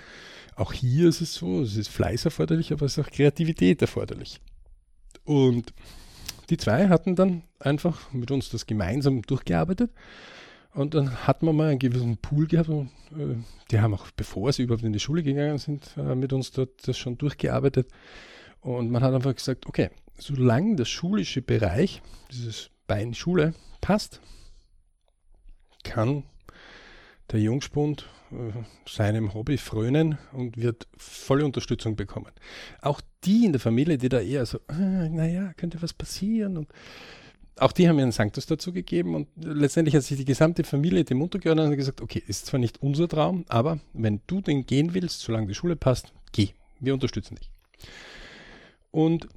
auch 0.60 0.74
hier 0.74 1.08
ist 1.08 1.22
es 1.22 1.34
so, 1.34 1.62
es 1.62 1.78
ist 1.78 1.90
Fleiß 1.90 2.26
erforderlich, 2.26 2.74
aber 2.74 2.86
es 2.86 2.98
ist 2.98 3.06
auch 3.06 3.12
Kreativität 3.12 3.82
erforderlich. 3.82 4.42
Und 5.24 5.74
die 6.50 6.58
zwei 6.58 6.90
hatten 6.90 7.16
dann 7.16 7.44
einfach 7.60 8.12
mit 8.12 8.30
uns 8.32 8.50
das 8.50 8.66
gemeinsam 8.66 9.22
durchgearbeitet 9.22 9.92
und 10.74 10.94
dann 10.94 11.28
hat 11.28 11.44
man 11.44 11.56
mal 11.56 11.70
einen 11.70 11.80
gewissen 11.80 12.18
Pool 12.18 12.48
gehabt. 12.48 12.70
Und, 12.70 12.90
äh, 13.12 13.36
die 13.72 13.80
haben 13.80 13.94
auch, 13.94 14.12
bevor 14.12 14.52
sie 14.52 14.64
überhaupt 14.64 14.84
in 14.84 14.94
die 14.94 15.00
Schule 15.00 15.24
gegangen 15.24 15.58
sind, 15.58 15.96
äh, 15.98 16.16
mit 16.16 16.34
uns 16.34 16.52
dort 16.52 16.88
das 16.88 16.98
schon 16.98 17.18
durchgearbeitet. 17.18 17.90
Und 18.62 18.92
man 18.92 19.02
hat 19.02 19.14
einfach 19.14 19.36
gesagt, 19.36 19.66
okay, 19.66 19.90
solange 20.18 20.76
der 20.76 20.86
schulische 20.86 21.42
Bereich, 21.42 22.02
dieses 22.32 22.70
Bein 22.86 23.14
Schule, 23.14 23.54
passt, 23.82 24.20
kann 25.84 26.24
der 27.32 27.40
Jungspund 27.40 28.10
seinem 28.88 29.34
Hobby 29.34 29.58
frönen 29.58 30.18
und 30.32 30.58
wird 30.58 30.88
volle 30.98 31.46
Unterstützung 31.46 31.96
bekommen. 31.96 32.32
Auch 32.82 33.02
die 33.24 33.46
in 33.46 33.54
der 33.54 33.60
Familie, 33.60 33.98
die 33.98 34.10
da 34.10 34.20
eher 34.20 34.46
so, 34.46 34.60
äh, 34.70 35.10
naja, 35.10 35.54
könnte 35.58 35.82
was 35.82 35.94
passieren 35.94 36.58
und 36.58 36.68
auch 37.58 37.72
die 37.74 37.90
haben 37.90 37.98
mir 37.98 38.04
einen 38.04 38.12
Sanctus 38.12 38.46
dazu 38.46 38.72
gegeben 38.72 39.16
und 39.16 39.28
letztendlich 39.36 39.96
hat 39.96 40.04
sich 40.04 40.18
die 40.18 40.26
gesamte 40.26 40.64
Familie 40.64 41.04
dem 41.04 41.22
untergeordnet 41.22 41.68
und 41.68 41.76
gesagt, 41.76 42.02
okay, 42.02 42.24
ist 42.26 42.46
zwar 42.46 42.60
nicht 42.60 42.82
unser 42.82 43.08
Traum, 43.08 43.46
aber 43.50 43.80
wenn 43.94 44.22
du 44.28 44.40
den 44.42 44.66
gehen 44.66 44.94
willst, 44.94 45.22
solange 45.22 45.48
die 45.48 45.56
Schule 45.56 45.76
passt, 45.76 46.14
geh. 46.32 46.50
Wir 46.80 46.94
unterstützen 46.94 47.36
dich. 47.36 47.52
Und 48.92 49.28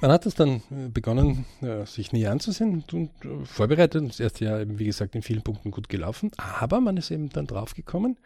man 0.00 0.12
hat 0.12 0.26
es 0.26 0.34
dann 0.34 0.62
äh, 0.70 0.88
begonnen, 0.88 1.44
äh, 1.62 1.86
sich 1.86 2.12
näher 2.12 2.32
anzusehen 2.32 2.84
und 2.92 2.92
äh, 3.24 3.44
vorbereitet. 3.44 4.08
Das 4.08 4.20
erste 4.20 4.44
Jahr 4.44 4.60
eben, 4.60 4.78
wie 4.78 4.86
gesagt, 4.86 5.14
in 5.14 5.22
vielen 5.22 5.42
Punkten 5.42 5.70
gut 5.70 5.88
gelaufen. 5.88 6.30
Aber 6.36 6.80
man 6.80 6.96
ist 6.96 7.10
eben 7.10 7.30
dann 7.30 7.46
draufgekommen, 7.46 8.18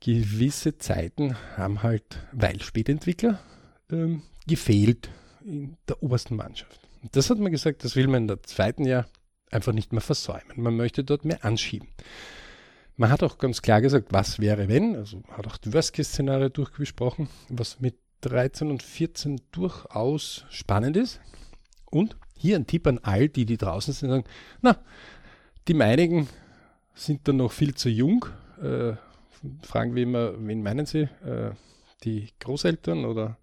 gewisse 0.00 0.78
Zeiten 0.78 1.36
haben 1.56 1.82
halt, 1.82 2.20
weil 2.32 2.60
Spätentwickler, 2.62 3.40
ähm, 3.90 4.22
gefehlt 4.46 5.10
in 5.44 5.76
der 5.88 6.02
obersten 6.02 6.36
Mannschaft. 6.36 6.80
Das 7.12 7.30
hat 7.30 7.38
man 7.38 7.52
gesagt, 7.52 7.84
das 7.84 7.96
will 7.96 8.08
man 8.08 8.22
in 8.22 8.28
der 8.28 8.42
zweiten 8.42 8.84
Jahr 8.84 9.06
einfach 9.50 9.72
nicht 9.72 9.92
mehr 9.92 10.00
versäumen. 10.00 10.54
Man 10.56 10.76
möchte 10.76 11.04
dort 11.04 11.24
mehr 11.24 11.44
anschieben. 11.44 11.88
Man 12.96 13.10
hat 13.10 13.22
auch 13.22 13.38
ganz 13.38 13.62
klar 13.62 13.80
gesagt, 13.80 14.08
was 14.10 14.40
wäre 14.40 14.68
wenn, 14.68 14.96
also 14.96 15.22
hat 15.30 15.46
auch 15.46 15.58
die 15.58 15.72
Worst-Case-Szenario 15.72 16.48
durchgesprochen, 16.48 17.28
was 17.48 17.78
mit 17.78 17.96
13 18.22 18.70
und 18.70 18.82
14 18.82 19.40
durchaus 19.52 20.44
spannend 20.50 20.96
ist. 20.96 21.20
Und 21.90 22.16
hier 22.36 22.56
ein 22.56 22.66
Tipp 22.66 22.86
an 22.86 22.98
all 23.02 23.28
die, 23.28 23.46
die 23.46 23.56
draußen 23.56 23.94
sind, 23.94 24.10
sagen, 24.10 24.24
na, 24.60 24.78
die 25.68 25.74
meinigen 25.74 26.28
sind 26.94 27.26
dann 27.28 27.36
noch 27.36 27.52
viel 27.52 27.74
zu 27.74 27.88
jung. 27.88 28.26
Äh, 28.60 28.94
fragen 29.62 29.94
wir 29.94 30.02
immer, 30.02 30.34
wen 30.38 30.62
meinen 30.62 30.86
sie? 30.86 31.08
Äh, 31.24 31.52
die 32.04 32.28
Großeltern 32.40 33.04
oder 33.04 33.36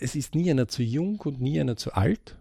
es 0.00 0.14
ist 0.14 0.34
nie 0.34 0.50
einer 0.50 0.68
zu 0.68 0.82
jung 0.82 1.20
und 1.20 1.40
nie 1.40 1.60
einer 1.60 1.76
zu 1.76 1.92
alt. 1.92 2.36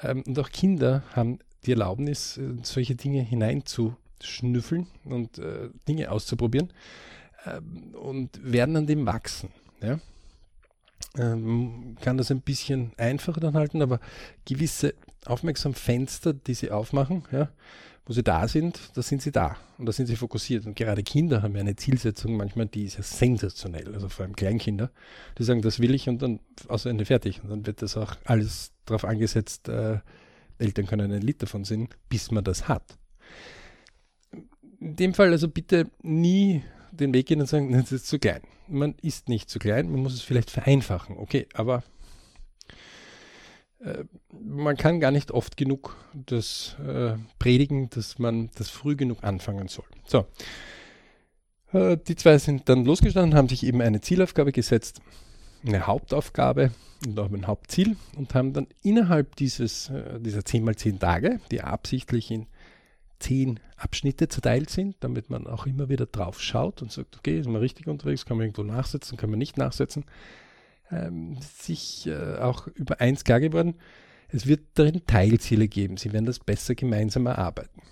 Ähm, 0.00 0.22
und 0.26 0.38
auch 0.38 0.50
Kinder 0.50 1.02
haben 1.12 1.38
die 1.64 1.72
Erlaubnis, 1.72 2.38
äh, 2.38 2.54
solche 2.62 2.94
Dinge 2.94 3.22
hineinzuschnüffeln 3.22 4.86
und 5.04 5.38
äh, 5.38 5.70
Dinge 5.88 6.10
auszuprobieren 6.10 6.72
ähm, 7.46 7.94
und 7.94 8.40
werden 8.42 8.76
an 8.76 8.86
dem 8.86 9.06
wachsen. 9.06 9.50
Ja? 9.82 10.00
Ähm, 11.18 11.96
kann 12.00 12.18
das 12.18 12.30
ein 12.30 12.40
bisschen 12.40 12.92
einfacher 12.96 13.40
dann 13.40 13.54
halten, 13.54 13.82
aber 13.82 14.00
gewisse 14.44 14.94
Aufmerksamfenster, 15.24 16.34
die 16.34 16.54
sie 16.54 16.70
aufmachen, 16.70 17.24
ja, 17.32 17.50
wo 18.04 18.12
sie 18.12 18.22
da 18.22 18.46
sind, 18.46 18.78
da 18.94 19.02
sind 19.02 19.20
sie 19.20 19.32
da 19.32 19.56
und 19.78 19.86
da 19.86 19.92
sind 19.92 20.06
sie 20.06 20.16
fokussiert. 20.16 20.66
Und 20.66 20.76
gerade 20.76 21.02
Kinder 21.02 21.42
haben 21.42 21.54
ja 21.54 21.60
eine 21.60 21.74
Zielsetzung 21.74 22.36
manchmal, 22.36 22.66
die 22.66 22.84
ist 22.84 22.96
ja 22.96 23.02
sensationell, 23.02 23.92
also 23.94 24.08
vor 24.08 24.24
allem 24.24 24.36
Kleinkinder, 24.36 24.90
die 25.38 25.44
sagen, 25.44 25.62
das 25.62 25.80
will 25.80 25.94
ich 25.94 26.08
und 26.08 26.22
dann 26.22 26.40
außer 26.68 26.88
Ende 26.88 27.04
fertig. 27.04 27.42
Und 27.42 27.50
dann 27.50 27.66
wird 27.66 27.82
das 27.82 27.96
auch 27.96 28.14
alles 28.24 28.72
darauf 28.84 29.04
angesetzt, 29.04 29.68
äh, 29.68 29.98
Eltern 30.58 30.86
können 30.86 31.12
ein 31.12 31.20
Lied 31.20 31.42
davon 31.42 31.64
singen, 31.64 31.88
bis 32.08 32.30
man 32.30 32.44
das 32.44 32.68
hat. 32.68 32.96
In 34.80 34.96
dem 34.96 35.14
Fall 35.14 35.32
also 35.32 35.48
bitte 35.48 35.90
nie 36.02 36.62
den 36.96 37.14
Weg 37.14 37.26
gehen 37.26 37.40
und 37.40 37.46
sagen, 37.46 37.72
das 37.72 37.92
ist 37.92 38.06
zu 38.06 38.18
klein. 38.18 38.42
Man 38.68 38.94
ist 39.02 39.28
nicht 39.28 39.48
zu 39.48 39.58
klein, 39.58 39.90
man 39.90 40.00
muss 40.00 40.14
es 40.14 40.22
vielleicht 40.22 40.50
vereinfachen, 40.50 41.16
okay, 41.18 41.46
aber 41.54 41.82
äh, 43.80 44.04
man 44.32 44.76
kann 44.76 45.00
gar 45.00 45.10
nicht 45.10 45.30
oft 45.30 45.56
genug 45.56 45.96
das 46.14 46.76
äh, 46.84 47.14
predigen, 47.38 47.90
dass 47.90 48.18
man 48.18 48.50
das 48.56 48.70
früh 48.70 48.96
genug 48.96 49.22
anfangen 49.22 49.68
soll. 49.68 49.86
So, 50.06 50.26
äh, 51.72 51.96
die 51.96 52.16
zwei 52.16 52.38
sind 52.38 52.68
dann 52.68 52.84
losgestanden, 52.84 53.36
haben 53.36 53.48
sich 53.48 53.64
eben 53.64 53.80
eine 53.80 54.00
Zielaufgabe 54.00 54.52
gesetzt, 54.52 55.00
eine 55.64 55.86
Hauptaufgabe 55.86 56.70
und 57.06 57.18
auch 57.18 57.30
ein 57.30 57.46
Hauptziel 57.46 57.96
und 58.16 58.34
haben 58.34 58.52
dann 58.52 58.66
innerhalb 58.82 59.36
dieses, 59.36 59.90
äh, 59.90 60.20
dieser 60.20 60.44
10 60.44 60.64
mal 60.64 60.76
10 60.76 60.98
Tage, 60.98 61.40
die 61.50 61.62
absichtlich 61.62 62.30
in 62.30 62.46
10 63.18 63.60
Abschnitte 63.76 64.28
zerteilt 64.28 64.70
sind, 64.70 64.96
damit 65.00 65.30
man 65.30 65.46
auch 65.46 65.66
immer 65.66 65.88
wieder 65.88 66.06
drauf 66.06 66.40
schaut 66.40 66.82
und 66.82 66.92
sagt, 66.92 67.16
okay, 67.16 67.38
ist 67.38 67.48
man 67.48 67.60
richtig 67.60 67.86
unterwegs, 67.86 68.24
kann 68.24 68.36
man 68.36 68.46
irgendwo 68.46 68.62
nachsetzen, 68.62 69.16
kann 69.16 69.30
man 69.30 69.38
nicht 69.38 69.56
nachsetzen, 69.56 70.04
ähm, 70.90 71.38
sich 71.40 72.06
äh, 72.06 72.36
auch 72.36 72.66
über 72.68 73.00
eins 73.00 73.24
klar 73.24 73.40
geworden, 73.40 73.74
es 74.28 74.46
wird 74.46 74.60
darin 74.74 75.06
Teilziele 75.06 75.68
geben. 75.68 75.96
Sie 75.96 76.12
werden 76.12 76.26
das 76.26 76.38
besser 76.38 76.74
gemeinsam 76.74 77.26
erarbeiten. 77.26 77.82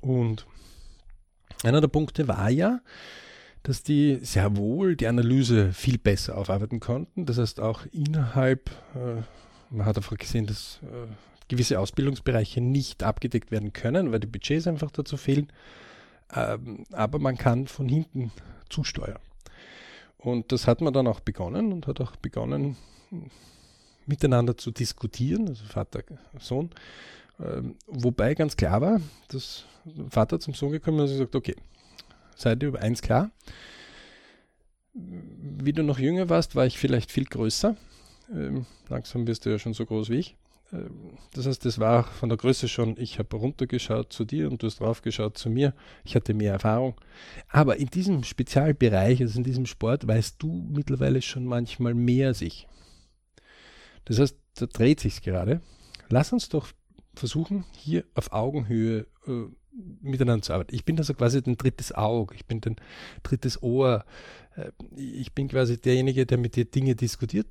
Und 0.00 0.46
einer 1.62 1.80
der 1.80 1.88
Punkte 1.88 2.28
war 2.28 2.50
ja, 2.50 2.80
dass 3.62 3.82
die 3.82 4.18
sehr 4.22 4.56
wohl 4.56 4.96
die 4.96 5.08
Analyse 5.08 5.72
viel 5.72 5.98
besser 5.98 6.38
aufarbeiten 6.38 6.80
konnten. 6.80 7.26
Das 7.26 7.38
heißt 7.38 7.60
auch 7.60 7.84
innerhalb, 7.92 8.70
äh, 8.94 9.22
man 9.70 9.86
hat 9.86 9.96
einfach 9.96 10.16
gesehen, 10.16 10.46
dass 10.46 10.80
äh, 10.82 11.08
gewisse 11.48 11.78
Ausbildungsbereiche 11.80 12.60
nicht 12.60 13.02
abgedeckt 13.02 13.50
werden 13.50 13.72
können, 13.72 14.12
weil 14.12 14.20
die 14.20 14.26
Budgets 14.26 14.66
einfach 14.66 14.90
dazu 14.90 15.16
fehlen. 15.16 15.52
Ähm, 16.34 16.84
aber 16.92 17.18
man 17.18 17.36
kann 17.36 17.66
von 17.66 17.88
hinten 17.88 18.32
zusteuern. 18.68 19.20
Und 20.18 20.50
das 20.50 20.66
hat 20.66 20.80
man 20.80 20.92
dann 20.92 21.06
auch 21.06 21.20
begonnen 21.20 21.72
und 21.72 21.86
hat 21.86 22.00
auch 22.00 22.16
begonnen, 22.16 22.76
miteinander 24.06 24.56
zu 24.56 24.70
diskutieren, 24.70 25.48
also 25.48 25.64
Vater, 25.64 26.02
Sohn. 26.40 26.70
Ähm, 27.38 27.76
wobei 27.86 28.34
ganz 28.34 28.56
klar 28.56 28.80
war, 28.80 29.00
dass 29.28 29.64
Vater 30.10 30.40
zum 30.40 30.54
Sohn 30.54 30.72
gekommen 30.72 30.98
ist 30.98 31.10
und 31.10 31.18
gesagt, 31.18 31.36
okay, 31.36 31.54
seid 32.34 32.62
ihr 32.62 32.70
über 32.70 32.80
eins 32.80 33.02
klar. 33.02 33.30
Wie 34.94 35.72
du 35.72 35.82
noch 35.82 35.98
jünger 35.98 36.28
warst, 36.28 36.56
war 36.56 36.66
ich 36.66 36.78
vielleicht 36.78 37.12
viel 37.12 37.26
größer. 37.26 37.76
Ähm, 38.32 38.66
langsam 38.88 39.26
wirst 39.26 39.44
du 39.44 39.50
ja 39.50 39.58
schon 39.58 39.74
so 39.74 39.84
groß 39.84 40.08
wie 40.08 40.18
ich. 40.18 40.36
Ähm, 40.72 41.18
das 41.32 41.46
heißt, 41.46 41.64
das 41.64 41.78
war 41.78 42.04
von 42.04 42.28
der 42.28 42.38
Größe 42.38 42.68
schon, 42.68 42.96
ich 42.98 43.18
habe 43.18 43.36
runtergeschaut 43.36 44.12
zu 44.12 44.24
dir 44.24 44.50
und 44.50 44.62
du 44.62 44.66
hast 44.66 44.80
draufgeschaut 44.80 45.38
zu 45.38 45.50
mir. 45.50 45.74
Ich 46.04 46.14
hatte 46.14 46.34
mehr 46.34 46.52
Erfahrung. 46.52 46.94
Aber 47.48 47.76
in 47.76 47.88
diesem 47.88 48.24
Spezialbereich, 48.24 49.20
also 49.20 49.38
in 49.38 49.44
diesem 49.44 49.66
Sport, 49.66 50.06
weißt 50.06 50.36
du 50.38 50.66
mittlerweile 50.72 51.22
schon 51.22 51.44
manchmal 51.44 51.94
mehr 51.94 52.28
als 52.28 52.42
ich. 52.42 52.66
Das 54.04 54.18
heißt, 54.18 54.36
da 54.54 54.66
dreht 54.66 55.00
sich 55.00 55.22
gerade. 55.22 55.60
Lass 56.08 56.32
uns 56.32 56.48
doch 56.48 56.68
versuchen, 57.14 57.64
hier 57.76 58.04
auf 58.14 58.32
Augenhöhe 58.32 59.06
äh, 59.26 59.46
miteinander 60.00 60.42
zu 60.42 60.52
arbeiten. 60.52 60.74
Ich 60.74 60.84
bin 60.84 60.98
also 60.98 61.14
quasi 61.14 61.42
ein 61.44 61.56
drittes 61.56 61.92
Auge, 61.92 62.34
ich 62.34 62.46
bin 62.46 62.60
ein 62.64 62.76
drittes 63.22 63.62
Ohr, 63.62 64.04
äh, 64.56 64.70
ich 64.96 65.34
bin 65.34 65.48
quasi 65.48 65.80
derjenige, 65.80 66.26
der 66.26 66.38
mit 66.38 66.56
dir 66.56 66.64
Dinge 66.64 66.94
diskutiert 66.94 67.46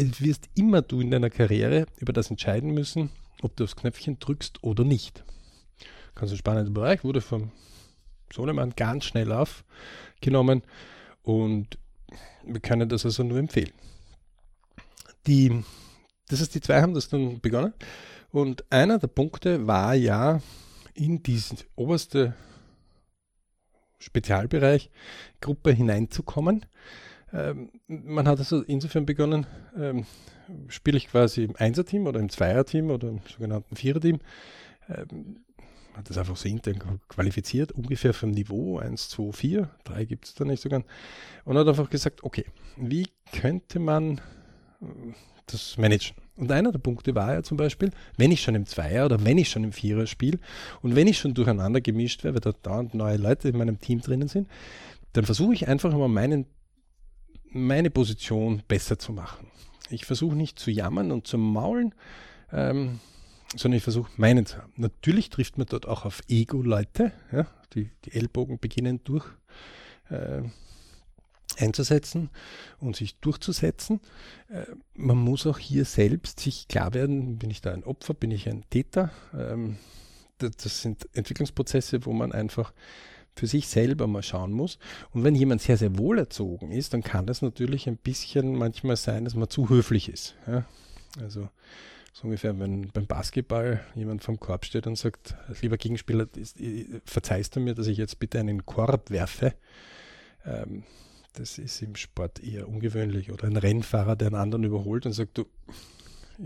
wirst 0.00 0.48
immer 0.54 0.82
du 0.82 1.00
in 1.00 1.10
deiner 1.10 1.30
Karriere 1.30 1.86
über 1.98 2.12
das 2.12 2.30
entscheiden 2.30 2.72
müssen, 2.72 3.10
ob 3.42 3.56
du 3.56 3.64
aufs 3.64 3.76
Knöpfchen 3.76 4.18
drückst 4.18 4.62
oder 4.62 4.84
nicht. 4.84 5.24
Ganz 6.14 6.30
ein 6.32 6.38
spannender 6.38 6.70
Bereich, 6.70 7.04
wurde 7.04 7.20
vom 7.20 7.52
Sohnemann 8.32 8.74
ganz 8.76 9.04
schnell 9.04 9.32
aufgenommen 9.32 10.62
und 11.22 11.78
wir 12.44 12.60
können 12.60 12.88
das 12.88 13.04
also 13.04 13.22
nur 13.22 13.38
empfehlen. 13.38 13.72
Die, 15.26 15.62
das 16.28 16.40
heißt, 16.40 16.54
die 16.54 16.60
zwei 16.60 16.80
haben 16.80 16.94
das 16.94 17.08
dann 17.08 17.40
begonnen 17.40 17.74
und 18.30 18.64
einer 18.70 18.98
der 18.98 19.08
Punkte 19.08 19.66
war 19.66 19.94
ja 19.94 20.40
in 20.94 21.22
diesen 21.22 21.58
oberste 21.76 22.34
Spezialbereich 23.98 24.90
Gruppe 25.40 25.72
hineinzukommen 25.72 26.64
ähm, 27.32 27.70
man 27.86 28.26
hat 28.26 28.38
also 28.38 28.62
insofern 28.62 29.06
begonnen, 29.06 29.46
ähm, 29.76 30.06
spiele 30.68 30.96
ich 30.96 31.08
quasi 31.08 31.44
im 31.44 31.56
Einser-Team 31.56 32.06
oder 32.06 32.20
im 32.20 32.28
Zweier-Team 32.28 32.90
oder 32.90 33.08
im 33.08 33.20
sogenannten 33.28 33.76
Vierer-Team. 33.76 34.18
Ähm, 34.88 35.36
hat 35.94 36.08
das 36.08 36.18
einfach 36.18 36.36
so 36.36 36.48
intern 36.48 37.00
qualifiziert, 37.08 37.72
ungefähr 37.72 38.14
vom 38.14 38.30
Niveau 38.30 38.78
1, 38.78 39.08
2, 39.10 39.32
4, 39.32 39.70
3 39.84 40.04
gibt 40.04 40.24
es 40.26 40.34
da 40.34 40.44
nicht 40.44 40.62
sogar. 40.62 40.82
Und 41.44 41.58
hat 41.58 41.68
einfach 41.68 41.90
gesagt, 41.90 42.22
okay, 42.22 42.44
wie 42.76 43.08
könnte 43.32 43.78
man 43.78 44.18
äh, 44.80 44.84
das 45.46 45.76
managen? 45.78 46.16
Und 46.36 46.50
einer 46.50 46.72
der 46.72 46.78
Punkte 46.78 47.14
war 47.14 47.34
ja 47.34 47.42
zum 47.42 47.58
Beispiel, 47.58 47.90
wenn 48.16 48.32
ich 48.32 48.40
schon 48.40 48.54
im 48.54 48.64
Zweier 48.66 49.04
oder 49.04 49.24
wenn 49.24 49.36
ich 49.36 49.50
schon 49.50 49.62
im 49.62 49.72
Vierer 49.72 50.06
spiele 50.06 50.38
und 50.80 50.96
wenn 50.96 51.06
ich 51.06 51.18
schon 51.18 51.34
durcheinander 51.34 51.82
gemischt 51.82 52.24
werde, 52.24 52.36
weil 52.36 52.52
da 52.52 52.58
dauernd 52.62 52.94
neue 52.94 53.18
Leute 53.18 53.48
in 53.48 53.58
meinem 53.58 53.78
Team 53.78 54.00
drinnen 54.00 54.28
sind, 54.28 54.48
dann 55.12 55.24
versuche 55.24 55.52
ich 55.52 55.68
einfach 55.68 55.92
mal 55.92 56.08
meinen 56.08 56.46
meine 57.50 57.90
Position 57.90 58.62
besser 58.66 58.98
zu 58.98 59.12
machen. 59.12 59.46
Ich 59.90 60.06
versuche 60.06 60.36
nicht 60.36 60.58
zu 60.58 60.70
jammern 60.70 61.10
und 61.10 61.26
zu 61.26 61.36
maulen, 61.36 61.94
ähm, 62.52 63.00
sondern 63.56 63.78
ich 63.78 63.82
versuche 63.82 64.10
meinen 64.16 64.46
zu 64.46 64.58
haben. 64.58 64.72
Natürlich 64.76 65.30
trifft 65.30 65.58
man 65.58 65.66
dort 65.66 65.86
auch 65.86 66.04
auf 66.04 66.22
Ego-Leute, 66.28 67.12
ja, 67.32 67.46
die, 67.74 67.90
die 68.04 68.12
Ellbogen 68.12 68.58
beginnen 68.58 69.00
durch 69.04 69.26
äh, 70.10 70.42
einzusetzen 71.58 72.30
und 72.78 72.96
sich 72.96 73.16
durchzusetzen. 73.16 74.00
Äh, 74.48 74.66
man 74.94 75.18
muss 75.18 75.46
auch 75.46 75.58
hier 75.58 75.84
selbst 75.84 76.40
sich 76.40 76.68
klar 76.68 76.94
werden, 76.94 77.38
bin 77.38 77.50
ich 77.50 77.60
da 77.60 77.72
ein 77.72 77.84
Opfer, 77.84 78.14
bin 78.14 78.30
ich 78.30 78.48
ein 78.48 78.64
Täter. 78.70 79.10
Ähm, 79.34 79.76
das, 80.38 80.56
das 80.56 80.82
sind 80.82 81.08
Entwicklungsprozesse, 81.12 82.06
wo 82.06 82.12
man 82.12 82.32
einfach 82.32 82.72
für 83.34 83.46
sich 83.46 83.68
selber 83.68 84.06
mal 84.06 84.22
schauen 84.22 84.52
muss. 84.52 84.78
Und 85.12 85.24
wenn 85.24 85.34
jemand 85.34 85.62
sehr, 85.62 85.76
sehr 85.76 85.96
wohlerzogen 85.98 86.70
ist, 86.70 86.94
dann 86.94 87.02
kann 87.02 87.26
das 87.26 87.42
natürlich 87.42 87.88
ein 87.88 87.96
bisschen 87.96 88.56
manchmal 88.56 88.96
sein, 88.96 89.24
dass 89.24 89.34
man 89.34 89.48
zu 89.48 89.68
höflich 89.68 90.08
ist. 90.08 90.34
Ja? 90.46 90.64
Also 91.20 91.48
so 92.12 92.24
ungefähr, 92.24 92.58
wenn 92.58 92.90
beim 92.90 93.06
Basketball 93.06 93.80
jemand 93.94 94.22
vom 94.22 94.38
Korb 94.38 94.64
steht 94.64 94.86
und 94.86 94.96
sagt, 94.96 95.36
lieber 95.62 95.76
Gegenspieler, 95.76 96.26
verzeihst 97.04 97.56
du 97.56 97.60
mir, 97.60 97.74
dass 97.74 97.86
ich 97.86 97.98
jetzt 97.98 98.18
bitte 98.18 98.40
einen 98.40 98.66
Korb 98.66 99.10
werfe? 99.10 99.54
Ähm, 100.44 100.82
das 101.34 101.58
ist 101.58 101.80
im 101.82 101.94
Sport 101.96 102.42
eher 102.42 102.68
ungewöhnlich. 102.68 103.30
Oder 103.30 103.44
ein 103.44 103.56
Rennfahrer, 103.56 104.16
der 104.16 104.28
einen 104.28 104.36
anderen 104.36 104.64
überholt 104.64 105.06
und 105.06 105.12
sagt, 105.12 105.38
du, 105.38 105.46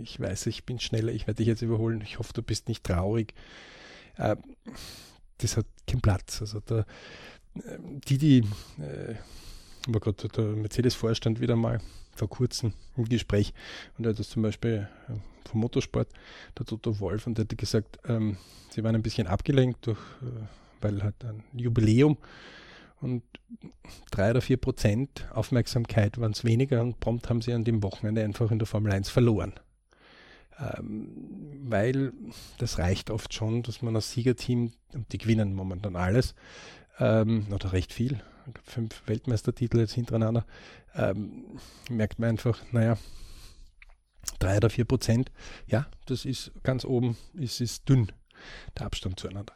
ich 0.02 0.20
weiß, 0.20 0.46
ich 0.46 0.64
bin 0.64 0.78
schneller, 0.78 1.12
ich 1.12 1.26
werde 1.26 1.38
dich 1.38 1.46
jetzt 1.46 1.62
überholen, 1.62 2.00
ich 2.02 2.18
hoffe, 2.18 2.32
du 2.34 2.42
bist 2.42 2.68
nicht 2.68 2.84
traurig. 2.84 3.34
Ähm, 4.18 4.38
das 5.38 5.56
hat 5.56 5.66
keinen 5.86 6.00
Platz. 6.00 6.40
Also 6.40 6.60
da, 6.60 6.84
ähm, 7.56 8.00
die, 8.06 8.18
die, 8.18 8.38
äh, 8.78 9.14
war 9.88 10.00
gerade 10.00 10.28
der 10.28 10.44
Mercedes-Vorstand 10.44 11.40
wieder 11.40 11.56
mal 11.56 11.80
vor 12.14 12.28
kurzem 12.28 12.72
im 12.96 13.04
Gespräch 13.04 13.52
und 13.98 14.06
er 14.06 14.10
hat 14.10 14.18
das 14.18 14.28
zum 14.28 14.42
Beispiel 14.42 14.88
äh, 15.08 15.48
vom 15.48 15.60
Motorsport, 15.60 16.08
der 16.58 16.66
Toto 16.66 17.00
Wolf, 17.00 17.26
und 17.26 17.38
der 17.38 17.44
hat 17.44 17.58
gesagt, 17.58 17.98
ähm, 18.06 18.36
sie 18.70 18.82
waren 18.84 18.94
ein 18.94 19.02
bisschen 19.02 19.26
abgelenkt 19.26 19.86
durch, 19.86 19.98
äh, 20.22 20.46
weil 20.80 21.02
halt 21.02 21.24
ein 21.24 21.42
Jubiläum 21.52 22.16
und 23.00 23.22
drei 24.10 24.30
oder 24.30 24.40
vier 24.40 24.56
Prozent 24.56 25.28
Aufmerksamkeit 25.32 26.18
waren 26.18 26.32
es 26.32 26.44
weniger 26.44 26.80
und 26.82 27.00
prompt 27.00 27.28
haben 27.28 27.42
sie 27.42 27.52
an 27.52 27.64
dem 27.64 27.82
Wochenende 27.82 28.24
einfach 28.24 28.50
in 28.50 28.58
der 28.58 28.66
Formel 28.66 28.92
1 28.92 29.10
verloren. 29.10 29.52
Ähm, 30.58 31.62
weil 31.64 32.12
das 32.58 32.78
reicht 32.78 33.10
oft 33.10 33.34
schon, 33.34 33.62
dass 33.62 33.82
man 33.82 33.96
als 33.96 34.12
Siegerteam, 34.12 34.72
die 35.12 35.18
gewinnen 35.18 35.54
momentan 35.54 35.96
alles, 35.96 36.34
ähm, 36.98 37.46
oder 37.52 37.72
recht 37.72 37.92
viel, 37.92 38.22
fünf 38.64 39.02
Weltmeistertitel 39.06 39.78
jetzt 39.78 39.94
hintereinander, 39.94 40.46
ähm, 40.94 41.58
merkt 41.90 42.18
man 42.18 42.30
einfach, 42.30 42.60
naja, 42.70 42.96
drei 44.38 44.56
oder 44.58 44.70
vier 44.70 44.84
Prozent, 44.84 45.32
ja, 45.66 45.86
das 46.06 46.24
ist 46.24 46.52
ganz 46.62 46.84
oben, 46.84 47.16
es 47.40 47.60
ist 47.60 47.88
dünn, 47.88 48.12
der 48.78 48.86
Abstand 48.86 49.18
zueinander. 49.18 49.54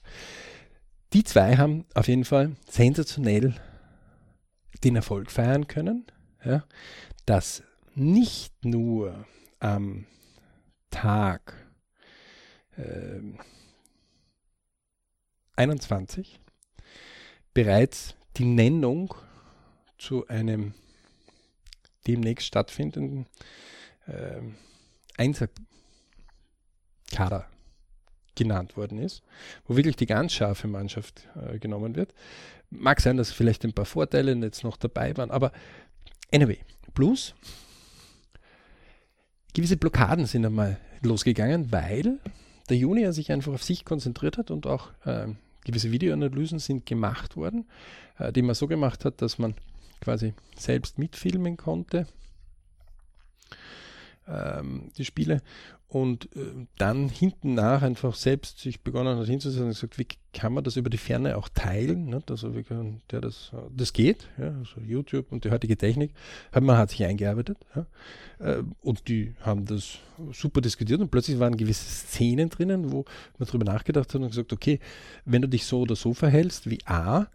Die 1.12 1.24
zwei 1.24 1.56
haben 1.56 1.86
auf 1.94 2.08
jeden 2.08 2.24
Fall 2.24 2.56
sensationell 2.68 3.54
den 4.84 4.96
Erfolg 4.96 5.30
feiern 5.30 5.66
können, 5.66 6.06
ja, 6.44 6.64
dass 7.24 7.62
nicht 7.94 8.64
nur 8.64 9.26
am 9.60 10.06
Tag 10.90 11.54
äh, 12.76 13.20
21 15.56 16.40
bereits 17.52 18.14
die 18.36 18.44
Nennung 18.44 19.14
zu 19.98 20.26
einem 20.28 20.74
demnächst 22.06 22.46
stattfindenden 22.46 23.26
äh, 24.06 24.40
Einserkader 25.16 25.58
genannt 28.36 28.76
worden 28.76 28.98
ist, 28.98 29.22
wo 29.66 29.74
wirklich 29.76 29.96
die 29.96 30.06
ganz 30.06 30.32
scharfe 30.32 30.68
Mannschaft 30.68 31.26
äh, 31.34 31.58
genommen 31.58 31.96
wird. 31.96 32.14
Mag 32.70 33.00
sein, 33.00 33.16
dass 33.16 33.32
vielleicht 33.32 33.64
ein 33.64 33.72
paar 33.72 33.84
Vorteile 33.84 34.32
jetzt 34.34 34.62
noch 34.62 34.76
dabei 34.76 35.16
waren, 35.16 35.32
aber 35.32 35.52
anyway, 36.32 36.60
plus 36.94 37.34
gewisse 39.54 39.76
Blockaden 39.76 40.26
sind 40.26 40.44
einmal 40.44 40.78
losgegangen, 41.02 41.72
weil 41.72 42.18
der 42.68 42.76
Junior 42.76 43.12
sich 43.12 43.32
einfach 43.32 43.52
auf 43.52 43.62
sich 43.62 43.84
konzentriert 43.84 44.38
hat 44.38 44.50
und 44.50 44.66
auch 44.66 44.90
äh, 45.04 45.28
gewisse 45.64 45.90
Videoanalysen 45.90 46.58
sind 46.58 46.86
gemacht 46.86 47.36
worden, 47.36 47.66
äh, 48.18 48.32
die 48.32 48.42
man 48.42 48.54
so 48.54 48.66
gemacht 48.66 49.04
hat, 49.04 49.22
dass 49.22 49.38
man 49.38 49.54
quasi 50.00 50.34
selbst 50.56 50.98
mitfilmen 50.98 51.56
konnte. 51.56 52.06
ähm, 54.28 54.90
die 54.96 55.04
Spiele 55.04 55.42
und 55.88 56.26
äh, 56.36 56.66
dann 56.76 57.08
hinten 57.08 57.54
nach 57.54 57.80
einfach 57.80 58.14
selbst 58.14 58.58
sich 58.58 58.82
begonnen 58.82 59.18
hat 59.18 59.26
hinzusetzen 59.26 59.64
und 59.64 59.70
gesagt, 59.70 59.98
wie 59.98 60.06
kann 60.34 60.52
man 60.52 60.62
das 60.62 60.76
über 60.76 60.90
die 60.90 60.98
Ferne 60.98 61.36
auch 61.36 61.48
teilen? 61.48 62.14
Also 62.28 62.54
wie 62.54 62.62
kann 62.62 63.00
der 63.10 63.22
das, 63.22 63.52
das 63.74 63.94
geht, 63.94 64.28
ja? 64.36 64.54
also 64.58 64.80
YouTube 64.80 65.32
und 65.32 65.44
die 65.44 65.50
heutige 65.50 65.78
Technik, 65.78 66.12
man 66.52 66.76
hat 66.76 66.90
sich 66.90 67.04
eingearbeitet 67.04 67.56
ja? 67.74 67.86
äh, 68.38 68.62
und 68.82 69.08
die 69.08 69.34
haben 69.40 69.64
das 69.64 69.98
super 70.32 70.60
diskutiert 70.60 71.00
und 71.00 71.10
plötzlich 71.10 71.38
waren 71.38 71.56
gewisse 71.56 71.88
Szenen 71.88 72.50
drinnen, 72.50 72.92
wo 72.92 73.06
man 73.38 73.46
darüber 73.46 73.64
nachgedacht 73.64 74.12
hat 74.12 74.20
und 74.20 74.28
gesagt, 74.28 74.52
okay, 74.52 74.80
wenn 75.24 75.40
du 75.40 75.48
dich 75.48 75.64
so 75.64 75.80
oder 75.80 75.96
so 75.96 76.12
verhältst 76.12 76.68
wie 76.68 76.80
A, 76.84 77.28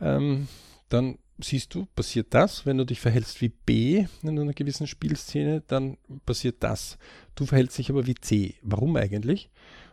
ähm, 0.00 0.48
dann 0.88 1.18
siehst 1.38 1.74
du, 1.74 1.86
passiert 1.94 2.28
das. 2.30 2.66
Wenn 2.66 2.78
du 2.78 2.84
dich 2.84 3.00
verhältst 3.00 3.40
wie 3.40 3.48
B 3.48 4.06
in 4.22 4.38
einer 4.38 4.52
gewissen 4.52 4.86
Spielszene, 4.86 5.62
dann 5.66 5.96
passiert 6.26 6.56
das. 6.60 6.98
Du 7.34 7.46
verhältst 7.46 7.78
dich 7.78 7.90
aber 7.90 8.06
wie 8.06 8.14
C. 8.14 8.54
Warum 8.62 8.96
eigentlich? 8.96 9.50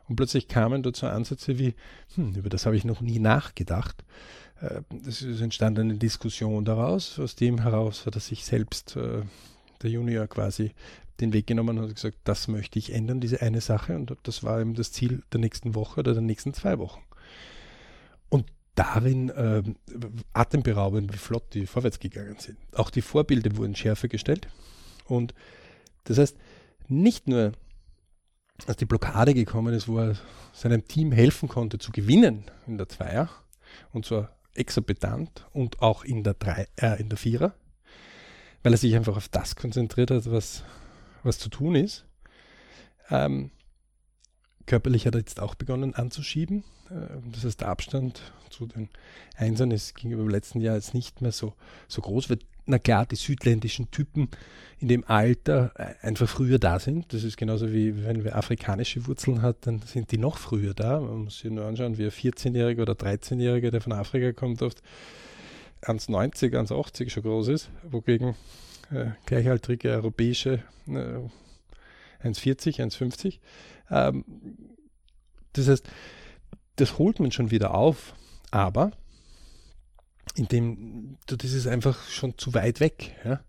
Und 0.08 0.16
plötzlich 0.16 0.48
kamen 0.48 0.84
dazu 0.84 1.06
Ansätze 1.06 1.60
wie, 1.60 1.76
hm, 2.16 2.36
über 2.36 2.50
das 2.50 2.66
habe 2.66 2.76
ich 2.76 2.84
noch 2.84 3.02
nie 3.02 3.20
nachgedacht. 3.20 4.04
Es 5.08 5.22
äh, 5.22 5.44
entstand 5.44 5.80
eine 5.80 5.96
Diskussion 5.96 6.66
daraus. 6.66 7.20
Aus 7.20 7.36
dem 7.36 7.62
heraus 7.62 8.06
hat 8.06 8.16
er 8.16 8.22
sich 8.22 8.44
selbst, 8.44 8.96
äh, 8.96 9.22
der 9.82 9.90
Junior 9.90 10.28
quasi, 10.28 10.72
den 11.22 11.32
Weg 11.34 11.48
genommen 11.48 11.78
und 11.78 11.94
gesagt, 11.94 12.18
das 12.24 12.48
möchte 12.48 12.80
ich 12.80 12.94
ändern, 12.94 13.20
diese 13.20 13.42
eine 13.42 13.62
Sache. 13.62 13.96
Und 13.96 14.16
das 14.24 14.44
war 14.44 14.60
eben 14.60 14.74
das 14.74 14.92
Ziel 14.92 15.22
der 15.32 15.40
nächsten 15.40 15.76
Woche 15.76 16.00
oder 16.00 16.14
der 16.14 16.22
nächsten 16.22 16.54
zwei 16.54 16.80
Wochen. 16.80 17.02
Und 18.30 18.46
darin 18.76 19.30
äh, 19.30 19.64
atemberaubend, 20.34 21.14
wie 21.14 21.18
flott 21.18 21.54
die 21.54 21.68
vorwärts 21.68 22.00
gegangen 22.00 22.38
sind. 22.40 22.58
Auch 22.74 22.90
die 22.90 23.02
Vorbilder 23.02 23.56
wurden 23.58 23.76
schärfer 23.76 24.08
gestellt. 24.08 24.48
Und 25.06 25.34
das 26.06 26.18
heißt, 26.18 26.38
nicht 26.90 27.28
nur, 27.28 27.54
dass 28.66 28.78
die 28.78 28.86
Blockade 28.86 29.34
gekommen 29.34 29.74
ist, 29.74 29.88
wo 29.88 30.00
er 30.00 30.18
seinem 30.54 30.88
Team 30.88 31.12
helfen 31.12 31.48
konnte 31.48 31.78
zu 31.78 31.92
gewinnen 31.92 32.46
in 32.68 32.78
der 32.78 32.90
Zweier, 32.90 33.30
und 33.92 34.06
zwar 34.06 34.36
exorbitant 34.54 35.46
und 35.54 35.82
auch 35.82 36.04
in 36.04 36.24
der, 36.24 36.34
Drei, 36.34 36.68
äh, 36.76 37.00
in 37.00 37.10
der 37.10 37.18
Vierer, 37.18 37.54
weil 38.64 38.74
er 38.74 38.78
sich 38.78 38.96
einfach 38.96 39.16
auf 39.16 39.30
das 39.30 39.56
konzentriert 39.56 40.12
hat, 40.12 40.30
was, 40.30 40.64
was 41.24 41.40
zu 41.40 41.50
tun 41.50 41.76
ist. 41.76 42.06
Ähm, 43.10 43.52
körperlich 44.66 45.06
hat 45.06 45.16
er 45.16 45.20
jetzt 45.20 45.40
auch 45.40 45.56
begonnen 45.56 45.96
anzuschieben. 45.96 46.64
Äh, 46.90 47.18
das 47.32 47.46
heißt, 47.46 47.62
der 47.62 47.70
Abstand 47.70 48.34
zu 48.50 48.66
den 48.66 48.90
Einsern 49.36 49.72
ist 49.72 49.96
gegenüber 49.96 50.24
dem 50.24 50.30
letzten 50.30 50.60
Jahr 50.62 50.76
jetzt 50.76 50.94
nicht 50.94 51.22
mehr 51.22 51.32
so, 51.32 51.54
so 51.88 52.02
groß. 52.02 52.30
Wird, 52.30 52.46
na 52.70 52.80
klar, 52.80 53.06
die 53.06 53.16
südländischen 53.16 53.92
Typen 53.92 54.30
in 54.80 54.88
dem 54.88 55.04
Alter 55.06 55.72
äh, 55.76 56.06
einfach 56.06 56.30
früher 56.30 56.60
da 56.60 56.80
sind. 56.80 57.14
Das 57.14 57.24
ist 57.24 57.36
genauso 57.36 57.74
wie 57.74 58.06
wenn 58.06 58.24
wer 58.24 58.38
afrikanische 58.38 59.06
Wurzeln 59.08 59.42
hat, 59.42 59.68
dann 59.68 59.80
sind 59.80 60.12
die 60.12 60.18
noch 60.18 60.38
früher 60.38 60.74
da. 60.74 61.00
Man 61.00 61.26
muss 61.26 61.40
sich 61.40 61.52
nur 61.52 61.66
anschauen, 61.66 61.98
wie 61.98 62.06
ein 62.06 62.12
14-Jähriger 62.12 62.84
oder 62.84 62.94
13-Jähriger, 62.94 63.72
der 63.72 63.82
von 63.82 63.94
Afrika 63.94 64.32
kommt, 64.32 64.62
oft 64.62 64.82
1,90, 65.82 66.54
1,80 66.54 67.10
schon 67.10 67.24
groß 67.24 67.48
ist, 67.50 67.70
wogegen 67.84 68.36
äh, 68.92 69.12
gleichaltrige 69.26 69.90
europäische 69.90 70.64
äh, 70.88 72.26
1,40, 72.26 72.82
1,50 72.82 73.40
ähm, 73.90 74.24
das 75.54 75.68
heißt, 75.68 75.90
das 76.76 76.98
holt 76.98 77.20
man 77.20 77.32
schon 77.32 77.52
wieder 77.52 77.74
auf, 77.74 78.14
aber 78.52 78.92
indem 80.40 81.18
das 81.28 81.52
ist 81.52 81.68
einfach 81.68 82.08
schon 82.10 82.38
zu 82.38 82.54
weit 82.54 82.80
weg. 82.80 83.16
Ja? 83.26 83.44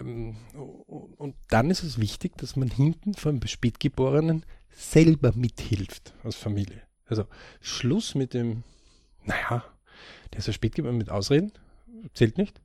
Ähm, 0.00 0.36
und 0.52 1.34
dann 1.48 1.70
ist 1.70 1.82
es 1.82 2.00
wichtig, 2.00 2.36
dass 2.36 2.56
man 2.56 2.68
hinten 2.68 3.14
vom 3.14 3.40
Spätgeborenen 3.46 4.44
selber 4.70 5.32
mithilft 5.34 6.12
als 6.22 6.36
Familie. 6.36 6.82
Also 7.06 7.26
Schluss 7.60 8.14
mit 8.14 8.34
dem, 8.34 8.64
naja, 9.24 9.64
der 10.32 10.38
ist 10.40 10.48
ja 10.48 10.52
Spätgeboren 10.52 10.98
mit 10.98 11.10
Ausreden, 11.10 11.52
zählt 12.14 12.36
nicht. 12.36 12.60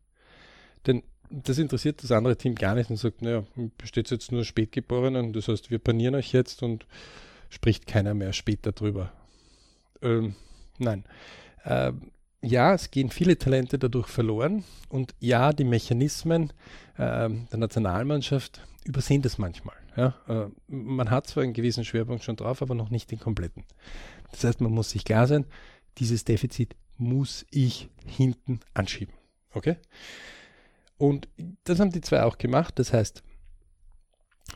Denn 0.88 1.04
das 1.30 1.60
interessiert 1.60 2.04
das 2.04 2.12
andere 2.12 2.36
Team 2.36 2.56
gar 2.56 2.76
nicht 2.76 2.90
und 2.90 2.98
sagt, 2.98 3.22
naja, 3.22 3.46
besteht 3.78 4.10
jetzt 4.10 4.32
nur 4.32 4.44
Spätgeborenen, 4.44 5.32
das 5.32 5.48
heißt, 5.48 5.70
wir 5.70 5.80
panieren 5.80 6.16
euch 6.16 6.34
jetzt 6.34 6.64
und 6.64 6.86
spricht 7.50 7.88
keiner 7.88 8.14
mehr 8.14 8.34
später 8.34 8.72
drüber. 8.72 9.14
Ähm, 10.02 10.36
nein. 10.80 11.06
Ähm, 11.64 12.12
ja, 12.42 12.74
es 12.74 12.92
gehen 12.92 13.10
viele 13.10 13.38
Talente 13.38 13.78
dadurch 13.78 14.08
verloren 14.08 14.64
und 14.90 15.14
ja, 15.20 15.54
die 15.54 15.64
Mechanismen 15.64 16.52
ähm, 16.98 17.48
der 17.52 17.60
Nationalmannschaft 17.60 18.62
übersehen 18.84 19.22
das 19.22 19.38
manchmal. 19.38 19.76
Ja? 19.96 20.16
Äh, 20.28 20.48
man 20.68 21.12
hat 21.12 21.28
zwar 21.28 21.44
einen 21.44 21.54
gewissen 21.54 21.86
Schwerpunkt 21.86 22.24
schon 22.24 22.36
drauf, 22.36 22.62
aber 22.62 22.74
noch 22.74 22.90
nicht 22.90 23.12
den 23.12 23.20
kompletten. 23.20 23.64
Das 24.32 24.44
heißt, 24.44 24.62
man 24.62 24.72
muss 24.72 24.90
sich 24.90 25.06
klar 25.06 25.28
sein, 25.28 25.46
dieses 25.98 26.24
Defizit 26.24 26.76
muss 26.98 27.46
ich 27.52 27.90
hinten 28.06 28.60
anschieben. 28.74 29.14
Okay? 29.54 29.78
Und 30.98 31.28
das 31.64 31.80
haben 31.80 31.92
die 31.92 32.02
zwei 32.02 32.24
auch 32.24 32.38
gemacht. 32.38 32.78
Das 32.80 32.94
heißt, 32.94 33.24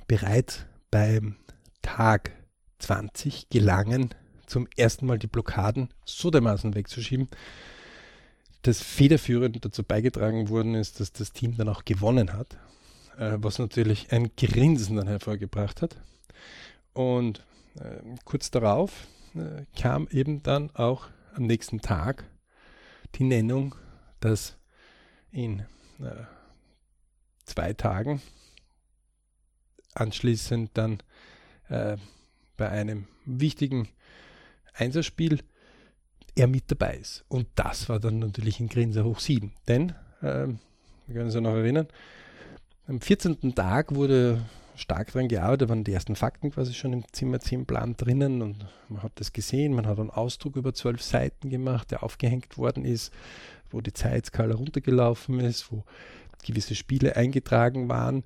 bereits 0.07 0.65
beim 0.91 1.35
Tag 1.81 2.31
20 2.79 3.49
gelangen 3.49 4.09
zum 4.45 4.67
ersten 4.77 5.05
Mal 5.07 5.17
die 5.17 5.27
Blockaden 5.27 5.89
so 6.05 6.29
dermaßen 6.29 6.75
wegzuschieben, 6.75 7.29
dass 8.65 8.81
federführend 8.81 9.63
dazu 9.63 9.83
beigetragen 9.83 10.49
worden 10.49 10.73
ist, 10.73 10.99
dass 10.99 11.13
das 11.13 11.31
Team 11.31 11.55
dann 11.55 11.69
auch 11.69 11.85
gewonnen 11.85 12.33
hat, 12.33 12.57
äh, 13.17 13.37
was 13.37 13.59
natürlich 13.59 14.11
ein 14.11 14.31
Grinsen 14.35 14.95
dann 14.95 15.07
hervorgebracht 15.07 15.83
hat. 15.83 15.97
Und 16.93 17.45
äh, 17.75 18.01
kurz 18.23 18.49
darauf 18.49 19.07
äh, 19.35 19.65
kam 19.79 20.07
eben 20.09 20.41
dann 20.41 20.71
auch 20.71 21.07
am 21.35 21.45
nächsten 21.45 21.81
Tag 21.81 22.25
die 23.15 23.23
Nennung, 23.23 23.75
dass 24.19 24.57
in 25.31 25.59
äh, 25.99 26.25
zwei 27.45 27.73
Tagen. 27.73 28.19
Anschließend 29.93 30.71
dann 30.73 31.03
äh, 31.69 31.97
bei 32.57 32.69
einem 32.69 33.07
wichtigen 33.25 33.89
Einserspiel 34.73 35.41
er 36.35 36.47
mit 36.47 36.69
dabei 36.69 36.97
ist. 36.97 37.23
Und 37.27 37.47
das 37.55 37.89
war 37.89 37.99
dann 37.99 38.19
natürlich 38.19 38.59
in 38.59 38.67
Grinser 38.67 39.03
hoch 39.03 39.19
7. 39.19 39.53
Denn, 39.67 39.89
äh, 40.21 40.47
wir 41.07 41.13
können 41.13 41.25
uns 41.25 41.35
ja 41.35 41.41
noch 41.41 41.55
erinnern, 41.55 41.87
am 42.87 43.01
14. 43.01 43.55
Tag 43.55 43.95
wurde 43.95 44.41
stark 44.75 45.11
daran 45.11 45.27
gearbeitet, 45.27 45.69
waren 45.69 45.83
die 45.83 45.93
ersten 45.93 46.15
Fakten 46.15 46.51
quasi 46.51 46.73
schon 46.73 46.93
im 46.93 47.03
Zimmer 47.11 47.39
10 47.39 47.65
Plan 47.65 47.95
drinnen 47.95 48.41
und 48.41 48.65
man 48.89 49.03
hat 49.03 49.13
das 49.15 49.33
gesehen, 49.33 49.73
man 49.73 49.87
hat 49.87 49.99
einen 49.99 50.09
Ausdruck 50.09 50.57
über 50.57 50.73
zwölf 50.73 51.01
Seiten 51.01 51.49
gemacht, 51.49 51.91
der 51.91 52.03
aufgehängt 52.03 52.57
worden 52.57 52.85
ist, 52.85 53.13
wo 53.71 53.81
die 53.81 53.93
Zeitskala 53.93 54.55
runtergelaufen 54.55 55.39
ist, 55.39 55.71
wo 55.71 55.83
gewisse 56.43 56.75
Spiele 56.75 57.15
eingetragen 57.15 57.89
waren, 57.89 58.23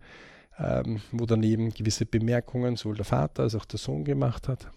ähm, 0.58 1.02
wo 1.12 1.26
daneben 1.26 1.70
gewisse 1.70 2.06
Bemerkungen 2.06 2.76
sowohl 2.76 2.96
der 2.96 3.06
Vater 3.06 3.44
als 3.44 3.56
auch 3.56 3.66
der 3.66 3.80
Sohn 3.80 4.04
gemacht 4.04 4.48
hat. 4.48 4.68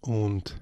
Und 0.00 0.60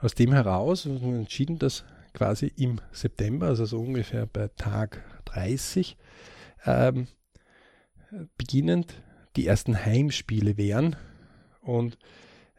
aus 0.00 0.14
dem 0.14 0.32
heraus 0.32 0.86
entschieden, 0.86 1.58
dass 1.58 1.84
quasi 2.12 2.52
im 2.56 2.80
September, 2.92 3.46
also 3.46 3.64
so 3.64 3.78
ungefähr 3.78 4.26
bei 4.26 4.48
Tag 4.56 5.04
30, 5.26 5.96
ähm, 6.66 7.06
beginnend 8.36 9.02
die 9.36 9.46
ersten 9.46 9.84
Heimspiele 9.84 10.56
wären. 10.56 10.96
Und 11.62 11.98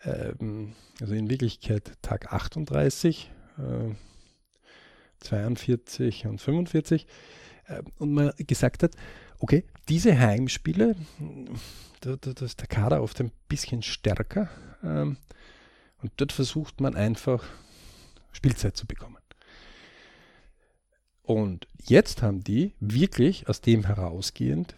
ähm, 0.03 0.73
also 0.99 1.13
in 1.13 1.29
Wirklichkeit 1.29 1.91
Tag 2.01 2.31
38, 2.31 3.31
äh, 3.57 3.95
42 5.19 6.25
und 6.27 6.39
45 6.39 7.07
äh, 7.67 7.81
und 7.97 8.13
man 8.13 8.31
gesagt 8.37 8.83
hat, 8.83 8.93
okay, 9.39 9.65
diese 9.89 10.17
Heimspiele, 10.17 10.95
da, 11.99 12.15
da, 12.15 12.33
da 12.33 12.45
ist 12.45 12.59
der 12.59 12.67
Kader 12.67 13.03
oft 13.03 13.19
ein 13.19 13.31
bisschen 13.47 13.81
stärker 13.81 14.49
ähm, 14.83 15.17
und 16.01 16.11
dort 16.17 16.31
versucht 16.31 16.81
man 16.81 16.95
einfach 16.95 17.43
Spielzeit 18.31 18.77
zu 18.77 18.85
bekommen. 18.85 19.17
Und 21.23 21.67
jetzt 21.85 22.21
haben 22.21 22.43
die 22.43 22.73
wirklich 22.79 23.47
aus 23.47 23.61
dem 23.61 23.85
herausgehend, 23.85 24.75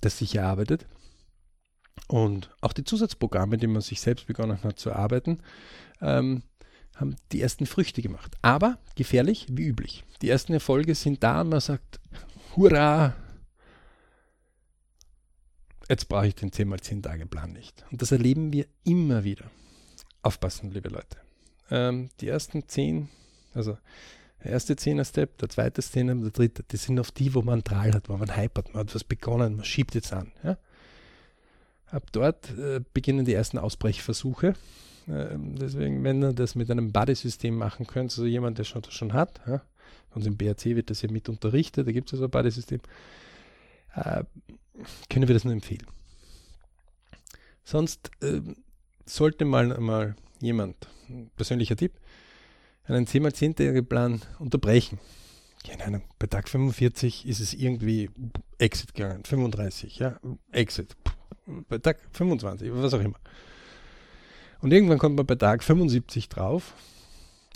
dass 0.00 0.18
sich 0.18 0.34
erarbeitet 0.34 0.86
und 2.08 2.50
auch 2.60 2.72
die 2.72 2.84
Zusatzprogramme, 2.84 3.58
die 3.58 3.66
man 3.66 3.82
sich 3.82 4.00
selbst 4.00 4.26
begonnen 4.26 4.62
hat 4.64 4.78
zu 4.78 4.92
arbeiten, 4.92 5.40
ähm, 6.00 6.42
haben 6.96 7.16
die 7.30 7.40
ersten 7.40 7.66
Früchte 7.66 8.02
gemacht. 8.02 8.36
Aber 8.42 8.78
gefährlich 8.96 9.46
wie 9.50 9.66
üblich. 9.66 10.04
Die 10.20 10.28
ersten 10.28 10.52
Erfolge 10.52 10.94
sind 10.94 11.22
da 11.22 11.42
und 11.42 11.50
man 11.50 11.60
sagt, 11.60 12.00
hurra, 12.56 13.14
jetzt 15.88 16.08
brauche 16.08 16.26
ich 16.26 16.34
den 16.34 16.50
10x10-Tage-Plan 16.50 17.52
nicht. 17.52 17.84
Und 17.90 18.02
das 18.02 18.12
erleben 18.12 18.52
wir 18.52 18.66
immer 18.84 19.24
wieder. 19.24 19.50
Aufpassen, 20.22 20.70
liebe 20.70 20.88
Leute. 20.88 21.18
Ähm, 21.70 22.10
die 22.20 22.28
ersten 22.28 22.68
10, 22.68 23.08
also 23.54 23.76
Der 24.44 24.52
erste 24.52 24.74
Zehner-Step, 24.76 25.38
der 25.38 25.48
zweite 25.48 25.82
Zehner, 25.82 26.14
der 26.14 26.30
dritte, 26.30 26.64
das 26.66 26.84
sind 26.84 26.98
auf 26.98 27.10
die, 27.12 27.34
wo 27.34 27.42
man 27.42 27.62
Drahl 27.62 27.92
hat, 27.92 28.08
wo 28.08 28.16
man 28.16 28.36
hypert, 28.36 28.74
man 28.74 28.86
hat 28.86 28.94
was 28.94 29.04
begonnen, 29.04 29.56
man 29.56 29.64
schiebt 29.64 29.94
jetzt 29.94 30.12
an. 30.12 30.32
Ja? 30.42 30.58
Ab 31.86 32.04
dort 32.12 32.50
äh, 32.58 32.80
beginnen 32.92 33.24
die 33.24 33.34
ersten 33.34 33.58
Ausbrechversuche. 33.58 34.54
Äh, 35.06 35.36
deswegen, 35.36 36.02
wenn 36.02 36.22
ihr 36.22 36.32
das 36.32 36.54
mit 36.54 36.70
einem 36.70 36.92
Buddy-System 36.92 37.56
machen 37.56 37.86
könnt, 37.86 38.10
also 38.10 38.24
jemand, 38.24 38.58
der 38.58 38.64
schon, 38.64 38.82
das 38.82 38.94
schon 38.94 39.12
hat, 39.12 39.40
ja? 39.46 39.62
uns 40.14 40.26
im 40.26 40.36
BRC 40.36 40.64
wird 40.66 40.90
das 40.90 41.02
ja 41.02 41.10
mit 41.10 41.28
unterrichtet, 41.28 41.86
da 41.86 41.92
gibt 41.92 42.08
es 42.08 42.14
also 42.14 42.24
ein 42.24 42.30
Buddy-System, 42.30 42.80
äh, 43.94 44.24
können 45.08 45.28
wir 45.28 45.34
das 45.34 45.44
nur 45.44 45.52
empfehlen. 45.52 45.86
Sonst 47.64 48.10
äh, 48.22 48.40
sollte 49.04 49.44
mal, 49.44 49.78
mal 49.80 50.16
jemand, 50.40 50.88
persönlicher 51.36 51.76
Tipp, 51.76 51.92
einen 52.84 53.06
10x10-Tage-Plan 53.06 54.22
unterbrechen. 54.38 54.98
Keine 55.66 55.84
Ahnung, 55.84 56.02
bei 56.18 56.26
Tag 56.26 56.48
45 56.48 57.26
ist 57.26 57.40
es 57.40 57.54
irgendwie 57.54 58.10
Exit 58.58 58.94
gegangen, 58.94 59.24
35, 59.24 59.98
ja, 59.98 60.18
Exit. 60.50 60.96
Bei 61.68 61.78
Tag 61.78 62.00
25, 62.12 62.70
was 62.72 62.94
auch 62.94 63.00
immer. 63.00 63.18
Und 64.60 64.72
irgendwann 64.72 64.98
kommt 64.98 65.16
man 65.16 65.26
bei 65.26 65.36
Tag 65.36 65.62
75 65.62 66.28
drauf, 66.28 66.74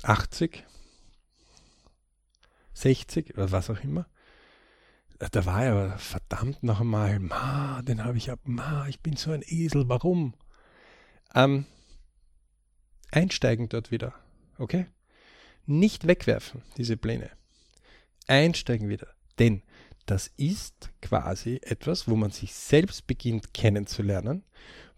80, 0.03 0.65
60 2.75 3.35
oder 3.35 3.51
was 3.51 3.71
auch 3.71 3.83
immer. 3.83 4.07
Da 5.19 5.47
war 5.47 5.65
er 5.65 5.73
aber 5.73 5.99
verdammt 5.99 6.63
noch 6.63 6.81
einmal, 6.81 7.19
ma, 7.19 7.81
den 7.83 8.05
habe 8.05 8.19
ich 8.19 8.31
ab, 8.31 8.41
ma, 8.45 8.87
ich 8.87 9.01
bin 9.01 9.17
so 9.17 9.31
ein 9.31 9.43
Esel, 9.47 9.89
warum? 9.89 10.35
Ähm, 11.35 11.67
einsteigen 13.11 13.69
dort 13.69 13.91
wieder, 13.91 14.15
okay? 14.59 14.87
Nicht 15.67 16.07
wegwerfen, 16.07 16.63
diese 16.77 16.97
Pläne. 16.97 17.31
Einsteigen 18.27 18.89
wieder. 18.89 19.09
Denn 19.39 19.63
das 20.07 20.31
ist 20.37 20.91
quasi 21.03 21.61
etwas, 21.63 22.09
wo 22.09 22.15
man 22.15 22.31
sich 22.31 22.55
selbst 22.55 23.07
beginnt 23.07 23.53
kennenzulernen, 23.53 24.45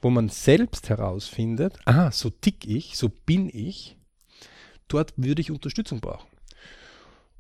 wo 0.01 0.11
man 0.11 0.29
selbst 0.29 0.91
herausfindet, 0.91 1.79
ah, 1.87 2.11
so 2.13 2.31
tick 2.31 2.67
ich, 2.67 2.97
so 2.97 3.09
bin 3.09 3.49
ich, 3.53 3.97
dort 4.87 5.15
würde 5.17 5.41
ich 5.41 5.51
Unterstützung 5.51 6.01
brauchen. 6.01 6.29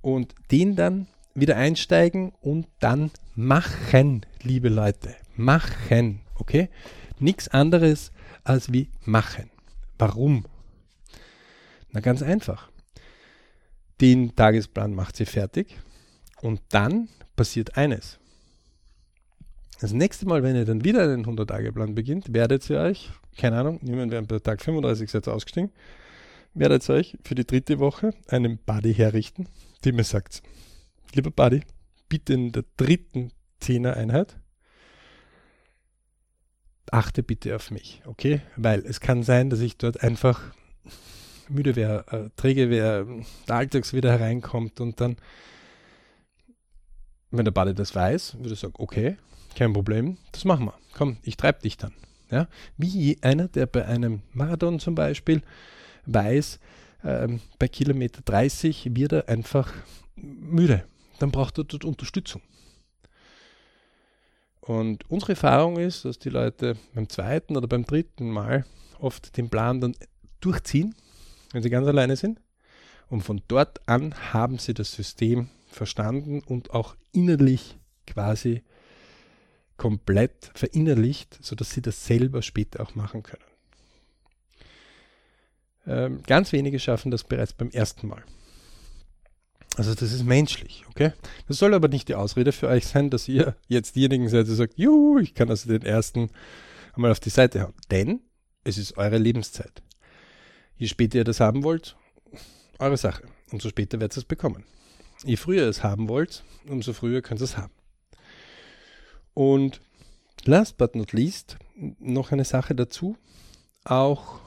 Und 0.01 0.35
den 0.51 0.77
dann 0.77 1.09
wieder 1.35 1.57
einsteigen 1.57 2.33
und 2.41 2.67
dann 2.81 3.11
machen, 3.35 4.25
liebe 4.43 4.69
Leute, 4.71 5.15
machen, 5.37 6.21
okay? 6.37 6.71
Nichts 7.19 7.49
anderes 7.49 8.13
als 8.49 8.73
wie 8.73 8.89
machen. 9.05 9.51
Warum? 9.99 10.45
Na 11.91 12.01
ganz 12.01 12.23
einfach. 12.23 12.71
Den 14.01 14.35
Tagesplan 14.35 14.95
macht 14.95 15.17
sie 15.17 15.27
fertig 15.27 15.79
und 16.41 16.61
dann 16.71 17.09
passiert 17.37 17.77
eines. 17.77 18.19
Das 19.81 19.93
nächste 19.93 20.27
Mal, 20.27 20.43
wenn 20.43 20.57
ihr 20.57 20.65
dann 20.65 20.85
wieder 20.85 21.03
einen 21.03 21.25
100-Tage-Plan 21.25 21.95
beginnt, 21.95 22.33
werdet 22.33 22.69
ihr 22.69 22.81
euch, 22.81 23.11
keine 23.37 23.59
Ahnung, 23.59 23.79
nehmen 23.83 24.11
wir 24.11 24.21
bei 24.23 24.39
Tag 24.39 24.61
35 24.61 25.13
jetzt 25.13 25.29
ausgestiegen, 25.29 25.71
werdet 26.55 26.89
ihr 26.89 26.95
euch 26.95 27.17
für 27.23 27.35
die 27.35 27.47
dritte 27.47 27.79
Woche 27.79 28.13
einen 28.29 28.59
Buddy 28.59 28.95
herrichten, 28.95 29.49
die 29.85 29.93
mir 29.93 30.05
sagt, 30.05 30.43
lieber 31.15 31.31
Buddy, 31.31 31.63
bitte 32.09 32.35
in 32.35 32.53
der 32.53 32.65
dritten 32.77 33.31
Zehner-Einheit 33.61 34.37
achte 36.93 37.23
bitte 37.23 37.55
auf 37.55 37.71
mich, 37.71 38.03
okay? 38.07 38.41
Weil 38.57 38.81
es 38.87 39.01
kann 39.01 39.23
sein, 39.23 39.51
dass 39.51 39.61
ich 39.61 39.77
dort 39.77 40.03
einfach 40.03 40.41
müde 41.49 41.77
wäre, 41.77 42.05
äh, 42.11 42.31
träge 42.37 42.71
wäre, 42.71 43.07
der 43.49 43.57
Alltags 43.57 43.93
wieder 43.93 44.11
hereinkommt 44.11 44.81
und 44.81 45.01
dann, 45.01 45.17
wenn 47.31 47.45
der 47.45 47.53
Buddy 47.53 47.75
das 47.75 47.95
weiß, 47.95 48.37
würde 48.39 48.55
ich 48.55 48.61
sagen, 48.61 48.75
okay, 48.79 49.17
kein 49.55 49.73
Problem, 49.73 50.19
das 50.33 50.45
machen 50.45 50.67
wir. 50.67 50.75
Komm, 50.95 51.17
ich 51.23 51.37
treibe 51.37 51.63
dich 51.63 51.77
dann. 51.77 51.93
Ja? 52.31 52.49
Wie 52.77 53.19
einer, 53.23 53.49
der 53.49 53.67
bei 53.67 53.87
einem 53.87 54.23
Marathon 54.33 54.79
zum 54.79 54.95
Beispiel 54.95 55.43
weiß, 56.07 56.61
ähm, 57.05 57.41
bei 57.59 57.69
Kilometer 57.69 58.23
30 58.25 58.95
wird 58.95 59.13
er 59.13 59.29
einfach 59.29 59.73
müde. 60.17 60.85
Dann 61.19 61.31
braucht 61.31 61.59
er 61.59 61.65
dort 61.65 61.85
Unterstützung. 61.85 62.43
Und 64.69 65.11
unsere 65.11 65.33
Erfahrung 65.33 65.79
ist, 65.79 66.05
dass 66.05 66.21
die 66.21 66.29
Leute 66.29 66.77
beim 66.95 67.09
zweiten 67.09 67.57
oder 67.57 67.67
beim 67.67 67.85
dritten 67.85 68.31
Mal 68.31 68.65
oft 69.01 69.37
den 69.37 69.51
Plan 69.51 69.81
dann 69.81 69.97
durchziehen 70.41 70.95
wenn 71.53 71.63
sie 71.63 71.71
ganz 71.71 71.87
alleine 71.87 72.17
sind. 72.17 72.41
Und 73.09 73.23
von 73.23 73.43
dort 73.49 73.87
an 73.89 74.15
haben 74.33 74.59
sie 74.59 74.75
das 74.75 74.93
System 74.93 75.49
verstanden 75.69 76.41
und 76.41 76.73
auch 76.73 76.97
innerlich 77.13 77.79
quasi 78.07 78.63
komplett 79.77 80.51
verinnerlicht, 80.55 81.39
sodass 81.41 81.71
sie 81.71 81.83
das 81.83 82.05
selber 82.05 82.43
später 82.43 82.83
auch 82.83 82.95
machen 82.95 83.23
können. 83.23 83.45
Ähm, 85.87 86.23
ganz 86.27 86.53
wenige 86.53 86.79
schaffen 86.79 87.11
das 87.11 87.25
bereits 87.25 87.55
beim 87.55 87.71
ersten 87.71 88.09
Mal. 88.09 88.23
Also 89.79 89.95
das 89.95 90.13
ist 90.13 90.25
menschlich, 90.25 90.85
okay? 90.89 91.13
Das 91.47 91.59
soll 91.59 91.73
aber 91.73 91.87
nicht 91.87 92.09
die 92.09 92.17
Ausrede 92.17 92.51
für 92.51 92.67
euch 92.67 92.85
sein, 92.85 93.11
dass 93.11 93.29
ihr 93.29 93.55
jetzt 93.69 93.95
diejenigen 93.95 94.29
seid, 94.29 94.49
die 94.49 94.55
sagt, 94.55 94.77
juhu, 94.77 95.21
ich 95.21 95.35
kann 95.35 95.51
also 95.51 95.69
den 95.69 95.83
ersten 95.83 96.31
einmal 96.95 97.13
auf 97.13 97.21
die 97.21 97.31
Seite 97.31 97.63
hauen. 97.63 97.75
Denn 97.89 98.19
es 98.65 98.77
ist 98.77 98.99
eure 98.99 99.19
Lebenszeit. 99.19 99.85
Je 100.77 100.89
später 100.89 101.19
ihr 101.19 101.25
das 101.25 101.39
haben 101.39 101.63
wollt, 101.63 101.97
eure 102.81 102.97
Sache. 102.97 103.23
Umso 103.53 103.69
später 103.69 104.01
werdet 104.01 104.17
ihr 104.17 104.23
es 104.23 104.25
bekommen. 104.25 104.65
Je 105.25 105.37
früher 105.37 105.63
ihr 105.63 105.69
es 105.69 105.85
haben 105.85 106.09
wollt, 106.09 106.43
umso 106.67 106.93
früher 106.93 107.23
könnt 107.23 107.41
ihr 107.41 107.45
es 107.45 107.57
haben. 107.57 107.73
Und 109.33 109.81
last 110.45 110.77
but 110.77 110.97
not 110.97 111.13
least 111.13 111.57
noch 112.01 112.33
eine 112.33 112.45
Sache 112.45 112.75
dazu. 112.75 113.17
Auch 113.85 114.41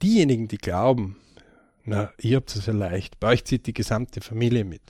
diejenigen, 0.00 0.46
die 0.46 0.58
glauben, 0.58 1.16
na, 1.84 2.12
ihr 2.18 2.36
habt 2.36 2.54
es 2.54 2.66
ja 2.66 2.72
leicht, 2.72 3.20
bei 3.20 3.28
euch 3.28 3.44
zieht 3.44 3.66
die 3.66 3.72
gesamte 3.72 4.20
Familie 4.20 4.64
mit. 4.64 4.82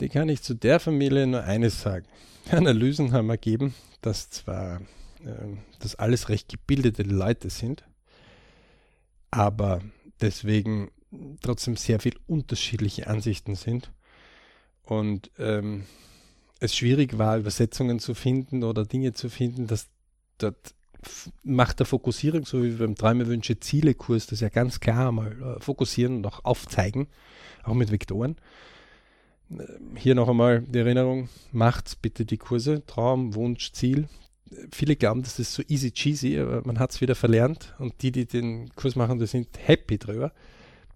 Die 0.00 0.08
kann 0.08 0.28
ich 0.28 0.42
zu 0.42 0.54
der 0.54 0.80
Familie 0.80 1.26
nur 1.26 1.42
eines 1.44 1.80
sagen. 1.82 2.06
Analysen 2.50 3.12
haben 3.12 3.30
ergeben, 3.30 3.74
dass 4.00 4.30
zwar 4.30 4.80
äh, 5.24 5.56
das 5.80 5.96
alles 5.96 6.28
recht 6.28 6.48
gebildete 6.48 7.02
Leute 7.02 7.50
sind, 7.50 7.84
aber 9.30 9.82
deswegen 10.20 10.90
trotzdem 11.42 11.76
sehr 11.76 12.00
viel 12.00 12.16
unterschiedliche 12.26 13.06
Ansichten 13.06 13.54
sind 13.54 13.92
und 14.82 15.30
ähm, 15.38 15.84
es 16.60 16.76
schwierig 16.76 17.18
war, 17.18 17.38
Übersetzungen 17.38 17.98
zu 17.98 18.14
finden 18.14 18.64
oder 18.64 18.84
Dinge 18.84 19.12
zu 19.12 19.28
finden, 19.28 19.66
dass 19.66 19.88
dort 20.38 20.74
macht 21.42 21.78
der 21.78 21.86
Fokussierung, 21.86 22.44
so 22.44 22.62
wie 22.62 22.70
beim 22.70 22.94
Träume, 22.94 23.26
Wünsche, 23.26 23.60
Ziele-Kurs, 23.60 24.26
das 24.26 24.40
ja 24.40 24.48
ganz 24.48 24.80
klar 24.80 25.12
mal 25.12 25.32
äh, 25.32 25.60
fokussieren 25.60 26.16
und 26.16 26.26
auch 26.26 26.44
aufzeigen, 26.44 27.06
auch 27.64 27.74
mit 27.74 27.90
Vektoren. 27.90 28.36
Äh, 29.50 29.64
hier 29.96 30.14
noch 30.14 30.28
einmal 30.28 30.62
die 30.62 30.78
Erinnerung, 30.78 31.28
macht 31.52 32.02
bitte 32.02 32.24
die 32.24 32.38
Kurse, 32.38 32.84
Traum, 32.86 33.34
Wunsch, 33.34 33.72
Ziel, 33.72 34.08
viele 34.72 34.96
glauben, 34.96 35.22
das 35.22 35.38
ist 35.38 35.54
so 35.54 35.62
easy 35.68 35.90
cheesy, 35.90 36.38
aber 36.38 36.62
man 36.64 36.78
hat 36.78 36.92
es 36.92 37.00
wieder 37.00 37.14
verlernt 37.14 37.74
und 37.78 38.02
die, 38.02 38.12
die 38.12 38.26
den 38.26 38.70
Kurs 38.74 38.96
machen, 38.96 39.18
die 39.18 39.26
sind 39.26 39.48
happy 39.58 39.98
drüber 39.98 40.32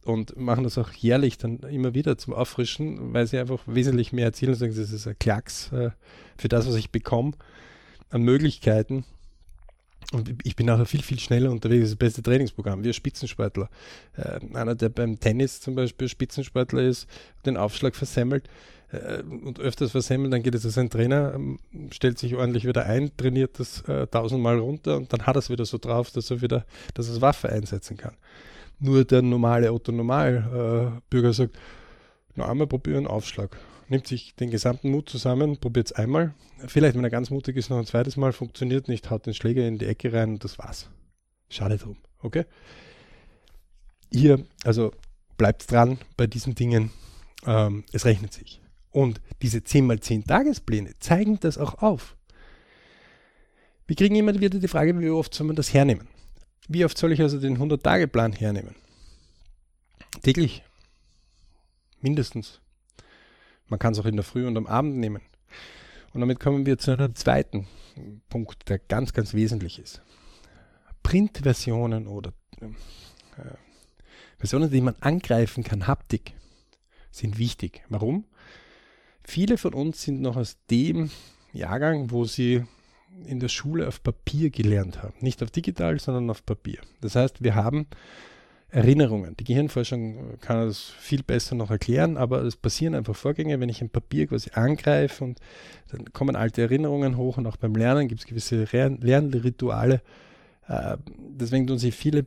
und 0.04 0.36
machen 0.36 0.64
das 0.64 0.78
auch 0.78 0.92
jährlich 0.92 1.38
dann 1.38 1.60
immer 1.60 1.94
wieder 1.94 2.18
zum 2.18 2.34
Auffrischen, 2.34 3.12
weil 3.12 3.26
sie 3.26 3.38
einfach 3.38 3.62
wesentlich 3.66 4.12
mehr 4.12 4.26
erzielen 4.26 4.52
und 4.52 4.58
sagen, 4.58 4.74
das 4.74 4.90
ist 4.90 5.06
ein 5.06 5.18
Klacks 5.18 5.70
äh, 5.72 5.90
für 6.36 6.48
das, 6.48 6.66
was 6.66 6.74
ich 6.74 6.90
bekomme 6.90 7.32
an 8.10 8.22
Möglichkeiten. 8.22 9.04
Und 10.12 10.34
ich 10.44 10.56
bin 10.56 10.66
nachher 10.66 10.86
viel, 10.86 11.02
viel 11.02 11.18
schneller 11.18 11.50
unterwegs. 11.50 11.90
Das, 11.90 11.96
beste 11.96 12.22
Trainingsprogramm. 12.22 12.84
Wir 12.84 12.92
Spitzensportler. 12.92 13.70
Äh, 14.16 14.40
einer, 14.54 14.74
der 14.74 14.88
beim 14.88 15.18
Tennis 15.20 15.60
zum 15.60 15.74
Beispiel 15.74 16.08
Spitzensportler 16.08 16.82
ist, 16.82 17.06
den 17.46 17.56
Aufschlag 17.56 17.94
versemmelt, 17.94 18.48
äh, 18.92 19.22
und 19.22 19.58
öfters 19.58 19.90
versemmeln, 19.90 20.30
dann 20.30 20.42
geht 20.42 20.54
es 20.54 20.62
zu 20.62 20.70
seinem 20.70 20.90
Trainer, 20.90 21.32
ähm, 21.34 21.58
stellt 21.90 22.18
sich 22.18 22.36
ordentlich 22.36 22.66
wieder 22.66 22.86
ein, 22.86 23.16
trainiert 23.16 23.58
das 23.58 23.82
äh, 23.88 24.06
tausendmal 24.06 24.58
runter 24.58 24.96
und 24.96 25.12
dann 25.12 25.26
hat 25.26 25.36
er 25.36 25.38
es 25.38 25.50
wieder 25.50 25.64
so 25.64 25.78
drauf, 25.78 26.10
dass 26.10 26.30
er 26.30 26.42
wieder, 26.42 26.66
dass 26.94 27.08
er 27.08 27.20
Waffe 27.20 27.48
einsetzen 27.48 27.96
kann. 27.96 28.14
Nur 28.78 29.04
der 29.04 29.22
normale 29.22 29.72
Otto-Normal-Bürger 29.72 31.28
äh, 31.28 31.32
sagt, 31.32 31.58
nur 32.34 32.48
einmal 32.48 32.66
probieren, 32.66 33.06
Aufschlag. 33.06 33.56
Nimmt 33.92 34.06
sich 34.06 34.34
den 34.36 34.50
gesamten 34.50 34.90
Mut 34.90 35.10
zusammen, 35.10 35.58
probiert 35.58 35.88
es 35.88 35.92
einmal. 35.92 36.32
Vielleicht, 36.66 36.96
wenn 36.96 37.04
er 37.04 37.10
ganz 37.10 37.28
mutig 37.28 37.58
ist, 37.58 37.68
noch 37.68 37.76
ein 37.76 37.84
zweites 37.84 38.16
Mal, 38.16 38.32
funktioniert 38.32 38.88
nicht, 38.88 39.10
haut 39.10 39.26
den 39.26 39.34
Schläger 39.34 39.68
in 39.68 39.76
die 39.76 39.84
Ecke 39.84 40.14
rein 40.14 40.30
und 40.30 40.44
das 40.44 40.58
war's. 40.58 40.88
Schade 41.50 41.76
drum, 41.76 41.98
okay? 42.22 42.46
Hier, 44.10 44.46
also 44.64 44.92
bleibt 45.36 45.70
dran 45.70 45.98
bei 46.16 46.26
diesen 46.26 46.54
Dingen. 46.54 46.90
Ähm, 47.44 47.84
es 47.92 48.06
rechnet 48.06 48.32
sich. 48.32 48.62
Und 48.92 49.20
diese 49.42 49.58
10x10 49.58 50.26
Tagespläne 50.26 50.94
zeigen 50.98 51.38
das 51.40 51.58
auch 51.58 51.82
auf. 51.82 52.16
Wir 53.86 53.96
kriegen 53.96 54.14
immer 54.14 54.40
wieder 54.40 54.58
die 54.58 54.68
Frage, 54.68 54.98
wie 54.98 55.10
oft 55.10 55.34
soll 55.34 55.48
man 55.48 55.56
das 55.56 55.74
hernehmen? 55.74 56.08
Wie 56.66 56.86
oft 56.86 56.96
soll 56.96 57.12
ich 57.12 57.20
also 57.20 57.38
den 57.38 57.58
100-Tage-Plan 57.58 58.32
hernehmen? 58.32 58.74
Täglich. 60.22 60.62
mindestens. 62.00 62.61
Man 63.72 63.78
kann 63.78 63.94
es 63.94 63.98
auch 63.98 64.04
in 64.04 64.16
der 64.16 64.22
Früh 64.22 64.46
und 64.46 64.58
am 64.58 64.66
Abend 64.66 64.98
nehmen. 64.98 65.22
Und 66.12 66.20
damit 66.20 66.40
kommen 66.40 66.66
wir 66.66 66.76
zu 66.76 66.90
einem 66.90 67.14
zweiten 67.14 67.66
Punkt, 68.28 68.68
der 68.68 68.78
ganz, 68.78 69.14
ganz 69.14 69.32
wesentlich 69.32 69.78
ist. 69.78 70.02
Printversionen 71.02 72.06
oder 72.06 72.34
äh, 72.60 72.66
Versionen, 74.36 74.70
die 74.70 74.82
man 74.82 74.94
angreifen 75.00 75.64
kann, 75.64 75.86
Haptik, 75.86 76.34
sind 77.10 77.38
wichtig. 77.38 77.82
Warum? 77.88 78.26
Viele 79.24 79.56
von 79.56 79.72
uns 79.72 80.02
sind 80.02 80.20
noch 80.20 80.36
aus 80.36 80.58
dem 80.70 81.10
Jahrgang, 81.54 82.10
wo 82.10 82.26
sie 82.26 82.64
in 83.24 83.40
der 83.40 83.48
Schule 83.48 83.88
auf 83.88 84.02
Papier 84.02 84.50
gelernt 84.50 85.02
haben. 85.02 85.14
Nicht 85.20 85.42
auf 85.42 85.50
digital, 85.50 85.98
sondern 85.98 86.28
auf 86.28 86.44
Papier. 86.44 86.80
Das 87.00 87.16
heißt, 87.16 87.42
wir 87.42 87.54
haben 87.54 87.86
Erinnerungen. 88.72 89.36
Die 89.36 89.44
Gehirnforschung 89.44 90.38
kann 90.40 90.66
das 90.66 90.80
viel 90.80 91.22
besser 91.22 91.54
noch 91.54 91.70
erklären, 91.70 92.16
aber 92.16 92.42
es 92.42 92.56
passieren 92.56 92.94
einfach 92.94 93.14
Vorgänge, 93.14 93.60
wenn 93.60 93.68
ich 93.68 93.82
ein 93.82 93.90
Papier 93.90 94.26
quasi 94.26 94.50
angreife 94.54 95.22
und 95.24 95.38
dann 95.90 96.10
kommen 96.14 96.36
alte 96.36 96.62
Erinnerungen 96.62 97.18
hoch 97.18 97.36
und 97.36 97.46
auch 97.46 97.58
beim 97.58 97.74
Lernen 97.74 98.08
gibt 98.08 98.22
es 98.22 98.26
gewisse 98.26 98.64
Lernrituale. 98.72 100.00
Äh, 100.68 100.96
deswegen 101.06 101.66
tun 101.66 101.78
sich 101.78 101.94
viele 101.94 102.24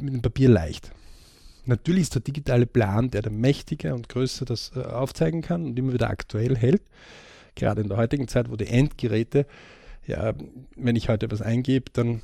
mit 0.00 0.14
dem 0.14 0.22
Papier 0.22 0.48
leicht. 0.48 0.92
Natürlich 1.64 2.02
ist 2.02 2.14
der 2.14 2.22
digitale 2.22 2.66
Plan, 2.66 3.10
der 3.10 3.22
der 3.22 3.32
mächtiger 3.32 3.92
und 3.96 4.08
größer 4.08 4.44
das 4.44 4.70
äh, 4.76 4.80
aufzeigen 4.80 5.42
kann 5.42 5.64
und 5.64 5.78
immer 5.80 5.92
wieder 5.92 6.10
aktuell 6.10 6.56
hält. 6.56 6.82
Gerade 7.56 7.80
in 7.80 7.88
der 7.88 7.98
heutigen 7.98 8.28
Zeit, 8.28 8.52
wo 8.52 8.54
die 8.54 8.68
Endgeräte, 8.68 9.46
ja, 10.06 10.32
wenn 10.76 10.94
ich 10.94 11.08
heute 11.08 11.26
etwas 11.26 11.42
eingebe, 11.42 11.90
dann 11.92 12.22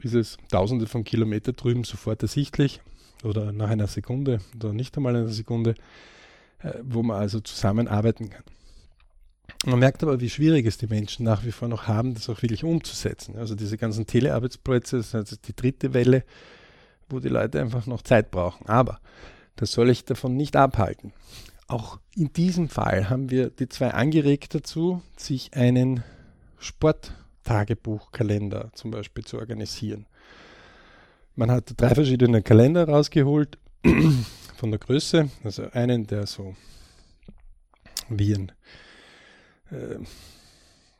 ist 0.00 0.14
es 0.14 0.38
tausende 0.50 0.86
von 0.86 1.04
Kilometern 1.04 1.54
drüben 1.54 1.84
sofort 1.84 2.22
ersichtlich 2.22 2.80
oder 3.22 3.52
nach 3.52 3.70
einer 3.70 3.86
Sekunde 3.86 4.40
oder 4.56 4.72
nicht 4.72 4.96
einmal 4.96 5.16
einer 5.16 5.28
Sekunde, 5.28 5.74
äh, 6.60 6.72
wo 6.82 7.02
man 7.02 7.20
also 7.20 7.40
zusammenarbeiten 7.40 8.30
kann. 8.30 8.44
Man 9.66 9.78
merkt 9.78 10.02
aber, 10.02 10.20
wie 10.20 10.30
schwierig 10.30 10.66
es 10.66 10.78
die 10.78 10.86
Menschen 10.86 11.24
nach 11.24 11.44
wie 11.44 11.52
vor 11.52 11.68
noch 11.68 11.86
haben, 11.86 12.14
das 12.14 12.30
auch 12.30 12.40
wirklich 12.40 12.64
umzusetzen. 12.64 13.36
Also 13.36 13.54
diese 13.54 13.76
ganzen 13.76 14.06
Telearbeitsplätze, 14.06 14.96
das 14.96 15.08
ist 15.08 15.14
also 15.14 15.36
die 15.36 15.54
dritte 15.54 15.92
Welle, 15.92 16.24
wo 17.10 17.20
die 17.20 17.28
Leute 17.28 17.60
einfach 17.60 17.86
noch 17.86 18.00
Zeit 18.02 18.30
brauchen. 18.30 18.66
Aber 18.68 19.00
das 19.56 19.72
soll 19.72 19.90
ich 19.90 20.06
davon 20.06 20.36
nicht 20.36 20.56
abhalten. 20.56 21.12
Auch 21.66 21.98
in 22.16 22.32
diesem 22.32 22.68
Fall 22.68 23.10
haben 23.10 23.30
wir 23.30 23.50
die 23.50 23.68
zwei 23.68 23.90
angeregt 23.90 24.54
dazu, 24.54 25.02
sich 25.16 25.54
einen 25.54 26.04
Sporttagebuchkalender 26.58 28.70
zum 28.74 28.90
Beispiel 28.90 29.24
zu 29.24 29.38
organisieren. 29.38 30.06
Man 31.34 31.50
hat 31.50 31.72
drei 31.76 31.94
verschiedene 31.94 32.42
Kalender 32.42 32.88
rausgeholt 32.88 33.58
von 34.56 34.70
der 34.70 34.78
Größe. 34.78 35.30
Also 35.44 35.70
einen, 35.72 36.06
der 36.06 36.26
so 36.26 36.54
wie 38.08 38.34
ein 38.34 38.52
äh, 39.70 39.98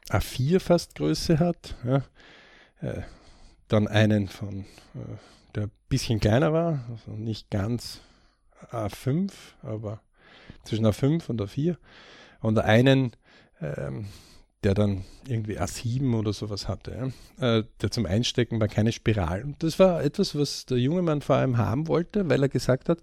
A4 0.08 0.60
fast 0.60 0.94
Größe 0.94 1.38
hat. 1.38 1.76
Ja. 1.84 2.04
Äh, 2.80 3.02
dann 3.68 3.86
einen 3.88 4.28
von, 4.28 4.60
äh, 4.94 5.16
der 5.54 5.64
ein 5.64 5.70
bisschen 5.88 6.20
kleiner 6.20 6.52
war, 6.52 6.84
also 6.90 7.12
nicht 7.12 7.50
ganz 7.50 8.00
A5, 8.70 9.32
aber 9.62 10.00
zwischen 10.64 10.86
A5 10.86 11.28
und 11.28 11.40
A4. 11.40 11.76
Und 12.40 12.58
einen, 12.58 13.12
ähm, 13.60 14.06
der 14.62 14.74
dann 14.74 15.04
irgendwie 15.26 15.58
A7 15.58 16.14
oder 16.14 16.32
sowas 16.32 16.68
hatte. 16.68 17.12
Äh, 17.38 17.62
der 17.80 17.90
zum 17.90 18.04
Einstecken 18.06 18.60
war 18.60 18.68
keine 18.68 18.92
Spiralen. 18.92 19.44
Und 19.44 19.62
das 19.62 19.78
war 19.78 20.02
etwas, 20.02 20.34
was 20.34 20.66
der 20.66 20.78
junge 20.78 21.02
Mann 21.02 21.22
vor 21.22 21.36
allem 21.36 21.56
haben 21.56 21.88
wollte, 21.88 22.28
weil 22.28 22.42
er 22.42 22.48
gesagt 22.48 22.88
hat, 22.88 22.98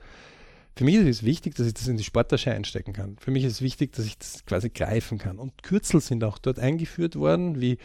für 0.76 0.84
mich 0.84 0.96
ist 0.96 1.08
es 1.08 1.24
wichtig, 1.24 1.56
dass 1.56 1.66
ich 1.66 1.74
das 1.74 1.88
in 1.88 1.98
die 1.98 2.04
Sporttasche 2.04 2.52
einstecken 2.52 2.94
kann. 2.94 3.18
Für 3.20 3.32
mich 3.32 3.44
ist 3.44 3.54
es 3.54 3.62
wichtig, 3.62 3.94
dass 3.94 4.06
ich 4.06 4.20
das 4.20 4.46
quasi 4.46 4.70
greifen 4.70 5.18
kann. 5.18 5.40
Und 5.40 5.64
Kürzel 5.64 6.02
sind 6.02 6.24
auch 6.24 6.38
dort 6.38 6.60
eingeführt 6.60 7.16
worden, 7.16 7.60
wie 7.60 7.80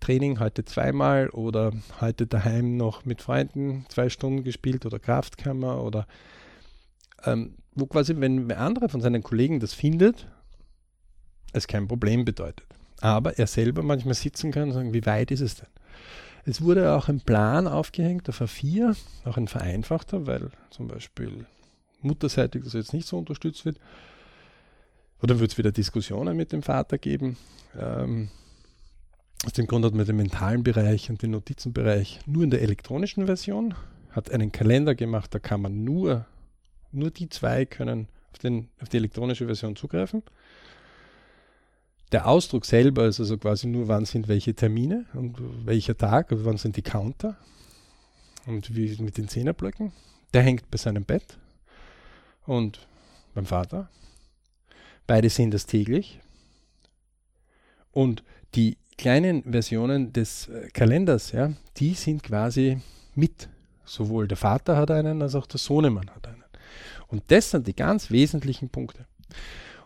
Training 0.00 0.40
heute 0.40 0.64
zweimal 0.64 1.28
oder 1.28 1.72
heute 2.00 2.26
daheim 2.26 2.78
noch 2.78 3.04
mit 3.04 3.20
Freunden 3.20 3.84
zwei 3.90 4.08
Stunden 4.08 4.42
gespielt 4.42 4.86
oder 4.86 4.98
Kraftkammer 4.98 5.82
oder 5.82 6.06
ähm, 7.24 7.56
wo 7.74 7.84
quasi, 7.86 8.14
wenn 8.18 8.50
ein 8.50 8.52
anderer 8.52 8.88
von 8.88 9.02
seinen 9.02 9.22
Kollegen 9.22 9.60
das 9.60 9.74
findet, 9.74 10.26
es 11.52 11.66
kein 11.66 11.86
Problem 11.86 12.24
bedeutet 12.24 12.66
aber 13.00 13.38
er 13.38 13.46
selber 13.46 13.82
manchmal 13.82 14.14
sitzen 14.14 14.50
kann 14.50 14.64
und 14.64 14.72
sagen, 14.72 14.94
wie 14.94 15.06
weit 15.06 15.30
ist 15.30 15.40
es 15.40 15.56
denn? 15.56 15.68
Es 16.46 16.60
wurde 16.60 16.94
auch 16.94 17.08
ein 17.08 17.20
Plan 17.20 17.66
aufgehängt 17.66 18.28
auf 18.28 18.40
A4, 18.40 18.96
auch 19.24 19.36
ein 19.36 19.48
vereinfachter, 19.48 20.26
weil 20.26 20.50
zum 20.70 20.88
Beispiel 20.88 21.46
mutterseitig 22.02 22.64
das 22.64 22.74
jetzt 22.74 22.92
nicht 22.92 23.08
so 23.08 23.16
unterstützt 23.18 23.64
wird. 23.64 23.78
Oder 25.22 25.40
wird 25.40 25.52
es 25.52 25.58
wieder 25.58 25.72
Diskussionen 25.72 26.36
mit 26.36 26.52
dem 26.52 26.62
Vater 26.62 26.98
geben? 26.98 27.38
Ähm, 27.78 28.28
aus 29.44 29.52
dem 29.52 29.66
Grund 29.66 29.84
hat 29.84 29.94
man 29.94 30.04
den 30.04 30.16
mentalen 30.16 30.62
Bereich 30.62 31.08
und 31.08 31.22
den 31.22 31.30
Notizenbereich 31.30 32.20
nur 32.26 32.44
in 32.44 32.50
der 32.50 32.62
elektronischen 32.62 33.26
Version, 33.26 33.74
hat 34.10 34.30
einen 34.30 34.52
Kalender 34.52 34.94
gemacht, 34.94 35.34
da 35.34 35.38
kann 35.38 35.62
man 35.62 35.82
nur, 35.82 36.26
nur 36.92 37.10
die 37.10 37.28
zwei 37.28 37.64
können 37.64 38.08
auf, 38.32 38.38
den, 38.38 38.68
auf 38.80 38.88
die 38.88 38.98
elektronische 38.98 39.46
Version 39.46 39.76
zugreifen. 39.76 40.22
Der 42.14 42.28
Ausdruck 42.28 42.64
selber 42.64 43.06
ist 43.06 43.18
also 43.18 43.36
quasi 43.38 43.66
nur, 43.66 43.88
wann 43.88 44.04
sind 44.04 44.28
welche 44.28 44.54
Termine 44.54 45.04
und 45.14 45.36
welcher 45.66 45.98
Tag, 45.98 46.30
also 46.30 46.44
wann 46.44 46.58
sind 46.58 46.76
die 46.76 46.82
Counter 46.82 47.36
und 48.46 48.76
wie 48.76 48.96
mit 49.02 49.18
den 49.18 49.26
Zehnerblöcken. 49.26 49.90
Der 50.32 50.42
hängt 50.42 50.70
bei 50.70 50.78
seinem 50.78 51.04
Bett 51.04 51.36
und 52.46 52.86
beim 53.34 53.46
Vater. 53.46 53.88
Beide 55.08 55.28
sehen 55.28 55.50
das 55.50 55.66
täglich. 55.66 56.20
Und 57.90 58.22
die 58.54 58.78
kleinen 58.96 59.42
Versionen 59.42 60.12
des 60.12 60.46
äh, 60.46 60.68
Kalenders, 60.72 61.32
ja, 61.32 61.52
die 61.78 61.94
sind 61.94 62.22
quasi 62.22 62.78
mit. 63.16 63.48
Sowohl 63.84 64.28
der 64.28 64.36
Vater 64.36 64.76
hat 64.76 64.92
einen, 64.92 65.20
als 65.20 65.34
auch 65.34 65.46
der 65.46 65.58
Sohnemann 65.58 66.08
hat 66.10 66.28
einen. 66.28 66.44
Und 67.08 67.24
das 67.26 67.50
sind 67.50 67.66
die 67.66 67.74
ganz 67.74 68.12
wesentlichen 68.12 68.68
Punkte. 68.68 69.04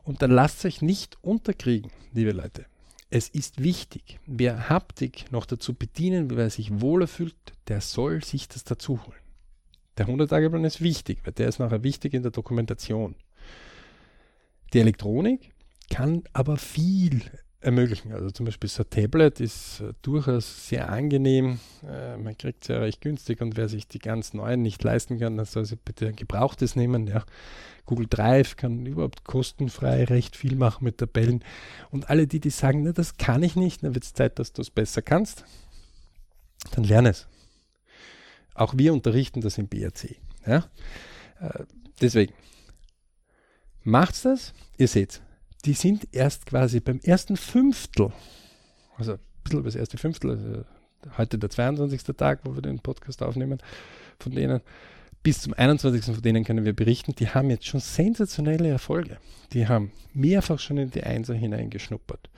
Und 0.08 0.22
dann 0.22 0.30
lasst 0.30 0.64
euch 0.64 0.80
nicht 0.80 1.18
unterkriegen, 1.20 1.90
liebe 2.14 2.32
Leute. 2.32 2.64
Es 3.10 3.28
ist 3.28 3.62
wichtig, 3.62 4.18
wer 4.24 4.70
Haptik 4.70 5.30
noch 5.32 5.44
dazu 5.44 5.74
bedienen 5.74 6.34
wer 6.34 6.48
sich 6.48 6.80
wohler 6.80 7.06
fühlt, 7.06 7.36
der 7.68 7.82
soll 7.82 8.24
sich 8.24 8.48
das 8.48 8.64
dazu 8.64 9.04
holen. 9.04 9.20
Der 9.98 10.08
100-Tage-Plan 10.08 10.64
ist 10.64 10.80
wichtig, 10.80 11.18
weil 11.24 11.34
der 11.34 11.48
ist 11.48 11.58
nachher 11.58 11.82
wichtig 11.82 12.14
in 12.14 12.22
der 12.22 12.30
Dokumentation. 12.30 13.16
Die 14.72 14.80
Elektronik 14.80 15.52
kann 15.90 16.24
aber 16.32 16.56
viel 16.56 17.20
ermöglichen. 17.60 18.12
Also 18.12 18.30
zum 18.30 18.46
Beispiel 18.46 18.70
so 18.70 18.82
ein 18.82 18.90
Tablet 18.90 19.40
ist 19.40 19.80
äh, 19.80 19.92
durchaus 20.02 20.68
sehr 20.68 20.90
angenehm. 20.90 21.58
Äh, 21.86 22.16
man 22.16 22.36
kriegt 22.38 22.62
es 22.62 22.68
ja 22.68 22.78
recht 22.78 23.00
günstig 23.00 23.40
und 23.40 23.56
wer 23.56 23.68
sich 23.68 23.88
die 23.88 23.98
ganz 23.98 24.32
neuen 24.32 24.62
nicht 24.62 24.82
leisten 24.84 25.18
kann, 25.18 25.36
dann 25.36 25.46
soll 25.46 25.64
sich 25.64 25.78
bitte 25.80 26.08
ein 26.08 26.16
gebrauchtes 26.16 26.76
nehmen. 26.76 27.06
Ja. 27.08 27.24
Google 27.84 28.06
Drive 28.08 28.56
kann 28.56 28.86
überhaupt 28.86 29.24
kostenfrei 29.24 30.04
recht 30.04 30.36
viel 30.36 30.54
machen 30.54 30.84
mit 30.84 30.98
Tabellen. 30.98 31.42
Und 31.90 32.10
alle 32.10 32.26
die, 32.26 32.40
die 32.40 32.50
sagen, 32.50 32.82
na, 32.82 32.92
das 32.92 33.16
kann 33.16 33.42
ich 33.42 33.56
nicht, 33.56 33.82
dann 33.82 33.94
wird 33.94 34.04
es 34.04 34.14
Zeit, 34.14 34.38
dass 34.38 34.52
du 34.52 34.62
es 34.62 34.70
besser 34.70 35.02
kannst, 35.02 35.44
dann 36.72 36.84
lerne 36.84 37.10
es. 37.10 37.26
Auch 38.54 38.74
wir 38.76 38.92
unterrichten 38.92 39.40
das 39.40 39.58
im 39.58 39.68
BRC. 39.68 40.16
Ja. 40.46 40.68
Äh, 41.40 41.64
deswegen, 42.00 42.34
macht's 43.82 44.22
das, 44.22 44.52
ihr 44.76 44.88
seht 44.88 45.22
die 45.64 45.72
sind 45.72 46.08
erst 46.12 46.46
quasi 46.46 46.80
beim 46.80 47.00
ersten 47.02 47.36
Fünftel, 47.36 48.12
also 48.96 49.12
ein 49.12 49.18
bisschen 49.42 49.60
über 49.60 49.68
das 49.68 49.76
erste 49.76 49.98
Fünftel, 49.98 50.30
also 50.30 50.64
heute 51.16 51.38
der 51.38 51.50
22. 51.50 52.02
Tag, 52.16 52.40
wo 52.44 52.54
wir 52.54 52.62
den 52.62 52.80
Podcast 52.80 53.22
aufnehmen, 53.22 53.58
von 54.18 54.32
denen 54.32 54.60
bis 55.22 55.42
zum 55.42 55.54
21. 55.54 56.14
von 56.14 56.22
denen 56.22 56.44
können 56.44 56.64
wir 56.64 56.72
berichten, 56.72 57.14
die 57.14 57.28
haben 57.28 57.50
jetzt 57.50 57.66
schon 57.66 57.80
sensationelle 57.80 58.68
Erfolge. 58.68 59.18
Die 59.52 59.66
haben 59.66 59.92
mehrfach 60.12 60.58
schon 60.58 60.78
in 60.78 60.90
die 60.90 61.02
Einser 61.02 61.34
hineingeschnuppert, 61.34 62.28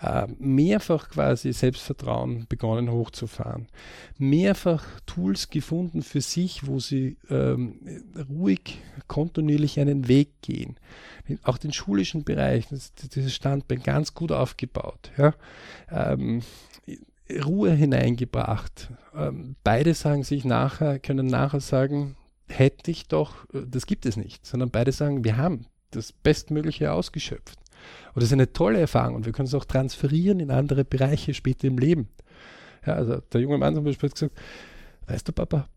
äh, 0.00 0.26
mehrfach 0.38 1.08
quasi 1.08 1.52
Selbstvertrauen 1.52 2.46
begonnen 2.48 2.90
hochzufahren, 2.90 3.66
mehrfach 4.18 4.84
Tools 5.06 5.50
gefunden 5.50 6.02
für 6.02 6.20
sich, 6.20 6.66
wo 6.66 6.78
sie 6.78 7.16
ähm, 7.30 8.04
ruhig, 8.30 8.78
kontinuierlich 9.08 9.80
einen 9.80 10.08
Weg 10.08 10.40
gehen. 10.42 10.76
Auch 11.42 11.58
den 11.58 11.72
schulischen 11.72 12.24
Bereich, 12.24 12.66
dieses 12.68 13.34
Standbein 13.34 13.82
ganz 13.82 14.14
gut 14.14 14.32
aufgebaut. 14.32 15.10
Ja. 15.16 15.34
Ähm, 15.90 16.42
Ruhe 17.44 17.72
hineingebracht. 17.72 18.90
Ähm, 19.14 19.56
beide 19.64 19.94
sagen 19.94 20.24
sich 20.24 20.44
nachher, 20.44 20.98
können 20.98 21.26
nachher 21.26 21.60
sagen, 21.60 22.16
hätte 22.52 22.90
ich 22.90 23.08
doch, 23.08 23.48
äh, 23.52 23.62
das 23.66 23.86
gibt 23.86 24.06
es 24.06 24.16
nicht, 24.16 24.46
sondern 24.46 24.70
beide 24.70 24.92
sagen, 24.92 25.24
wir 25.24 25.36
haben 25.36 25.66
das 25.90 26.12
Bestmögliche 26.12 26.92
ausgeschöpft. 26.92 27.58
Und 28.14 28.22
das 28.22 28.24
ist 28.24 28.32
eine 28.32 28.52
tolle 28.52 28.80
Erfahrung 28.80 29.16
und 29.16 29.26
wir 29.26 29.32
können 29.32 29.48
es 29.48 29.54
auch 29.54 29.64
transferieren 29.64 30.40
in 30.40 30.50
andere 30.50 30.84
Bereiche 30.84 31.34
später 31.34 31.66
im 31.66 31.78
Leben. 31.78 32.08
Ja, 32.86 32.94
also 32.94 33.18
der 33.32 33.40
junge 33.40 33.58
Mann 33.58 33.74
zum 33.74 33.84
Beispiel 33.84 34.08
hat 34.08 34.14
gesagt, 34.14 34.40
weißt 35.06 35.28
du 35.28 35.32
Papa, 35.32 35.68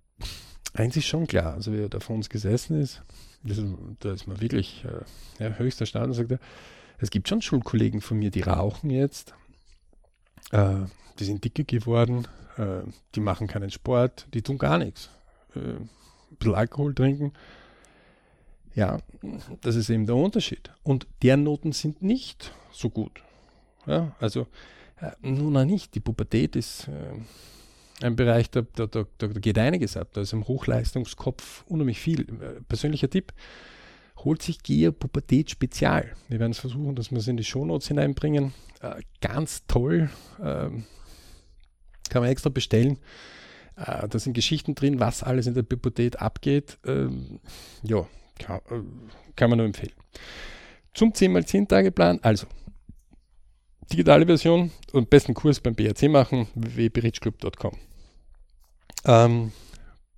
eins 0.74 0.98
ist 0.98 1.06
schon 1.06 1.28
klar, 1.28 1.54
also 1.54 1.72
wie 1.74 1.82
er 1.82 1.90
da 1.90 2.00
vor 2.00 2.16
uns 2.16 2.30
gesessen 2.30 2.80
ist, 2.80 3.04
das, 3.44 3.62
da 4.00 4.14
ist 4.14 4.28
man 4.28 4.42
wirklich 4.42 4.86
äh, 4.86 5.44
ja, 5.44 5.52
höchster 5.52 5.86
Stand 5.86 6.08
und 6.08 6.14
sagt 6.14 6.32
er, 6.32 6.40
es 6.98 7.10
gibt 7.10 7.28
schon 7.28 7.42
Schulkollegen 7.42 8.02
von 8.02 8.18
mir, 8.18 8.32
die 8.32 8.42
rauchen 8.42 8.90
jetzt, 8.90 9.34
äh, 10.52 10.76
die 11.20 11.26
sind 11.26 11.44
dicker 11.44 11.64
geworden, 11.64 12.28
äh, 12.58 12.82
die 13.14 13.20
machen 13.20 13.48
keinen 13.48 13.70
Sport, 13.70 14.28
die 14.34 14.42
tun 14.42 14.58
gar 14.58 14.78
nichts. 14.78 15.10
Äh, 16.36 16.38
ein 16.38 16.40
bisschen 16.40 16.56
Alkohol 16.56 16.96
trinken. 16.96 17.34
Ja, 18.76 19.00
das 19.62 19.76
ist 19.76 19.90
eben 19.90 20.06
der 20.06 20.16
Unterschied. 20.16 20.70
Und 20.84 21.08
deren 21.24 21.44
Noten 21.44 21.72
sind 21.72 22.02
nicht 22.02 22.54
so 22.72 22.90
gut. 22.90 23.24
Ja, 23.86 24.16
also 24.20 24.48
äh, 25.00 25.12
nun 25.22 25.56
auch 25.56 25.66
nicht. 25.66 25.96
Die 25.96 26.02
Pubertät 26.02 26.56
ist 26.56 26.90
äh, 26.90 28.06
ein 28.06 28.16
Bereich, 28.16 28.50
da, 28.50 28.64
da, 28.76 28.88
da, 28.88 29.06
da, 29.18 29.28
geht 29.28 29.58
einiges 29.58 29.96
ab. 29.96 30.10
Da 30.14 30.22
ist 30.22 30.34
im 30.34 30.48
Hochleistungskopf 30.48 31.64
unheimlich 31.68 32.00
viel. 32.00 32.22
Äh, 32.22 32.62
persönlicher 32.68 33.10
Tipp, 33.10 33.34
holt 34.18 34.42
sich 34.42 34.62
Gea 34.62 34.92
Pubertät 34.92 35.52
Spezial. 35.52 36.14
Wir 36.28 36.40
werden 36.40 36.52
es 36.52 36.60
versuchen, 36.60 36.96
dass 36.96 37.12
wir 37.12 37.20
es 37.20 37.28
in 37.28 37.38
die 37.38 37.44
Shownotes 37.46 37.88
hineinbringen. 37.88 38.54
Äh, 38.82 39.02
ganz 39.22 39.66
toll. 39.68 40.10
Ähm, 40.42 40.84
kann 42.10 42.22
man 42.22 42.32
extra 42.32 42.50
bestellen. 42.50 43.00
Äh, 43.76 44.08
da 44.08 44.20
sind 44.20 44.34
Geschichten 44.34 44.76
drin, 44.76 45.00
was 45.00 45.24
alles 45.24 45.48
in 45.48 45.54
der 45.54 45.64
Pubertät 45.64 46.22
abgeht. 46.22 46.78
Ähm, 46.86 47.40
ja, 47.84 48.08
kann, 48.40 48.58
äh, 48.70 48.82
kann 49.36 49.50
man 49.50 49.58
nur 49.58 49.66
empfehlen. 49.66 49.94
Zum 50.94 51.12
10x10-Tage-Plan, 51.12 52.20
also 52.22 52.48
digitale 53.92 54.26
Version 54.26 54.72
und 54.94 55.10
besten 55.10 55.34
Kurs 55.34 55.60
beim 55.60 55.76
BRC 55.76 56.10
machen, 56.10 56.48
www.berichclub.com. 56.56 57.74
Ähm, 59.06 59.52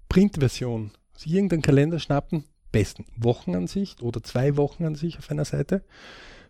Printversion, 0.08 0.92
also 1.14 1.30
irgendeinen 1.30 1.62
Kalender 1.62 2.00
schnappen, 2.00 2.46
besten 2.72 3.06
Wochenansicht 3.18 4.02
oder 4.02 4.24
zwei 4.24 4.56
Wochenansicht 4.56 5.18
auf 5.18 5.30
einer 5.32 5.46
Seite. 5.46 5.84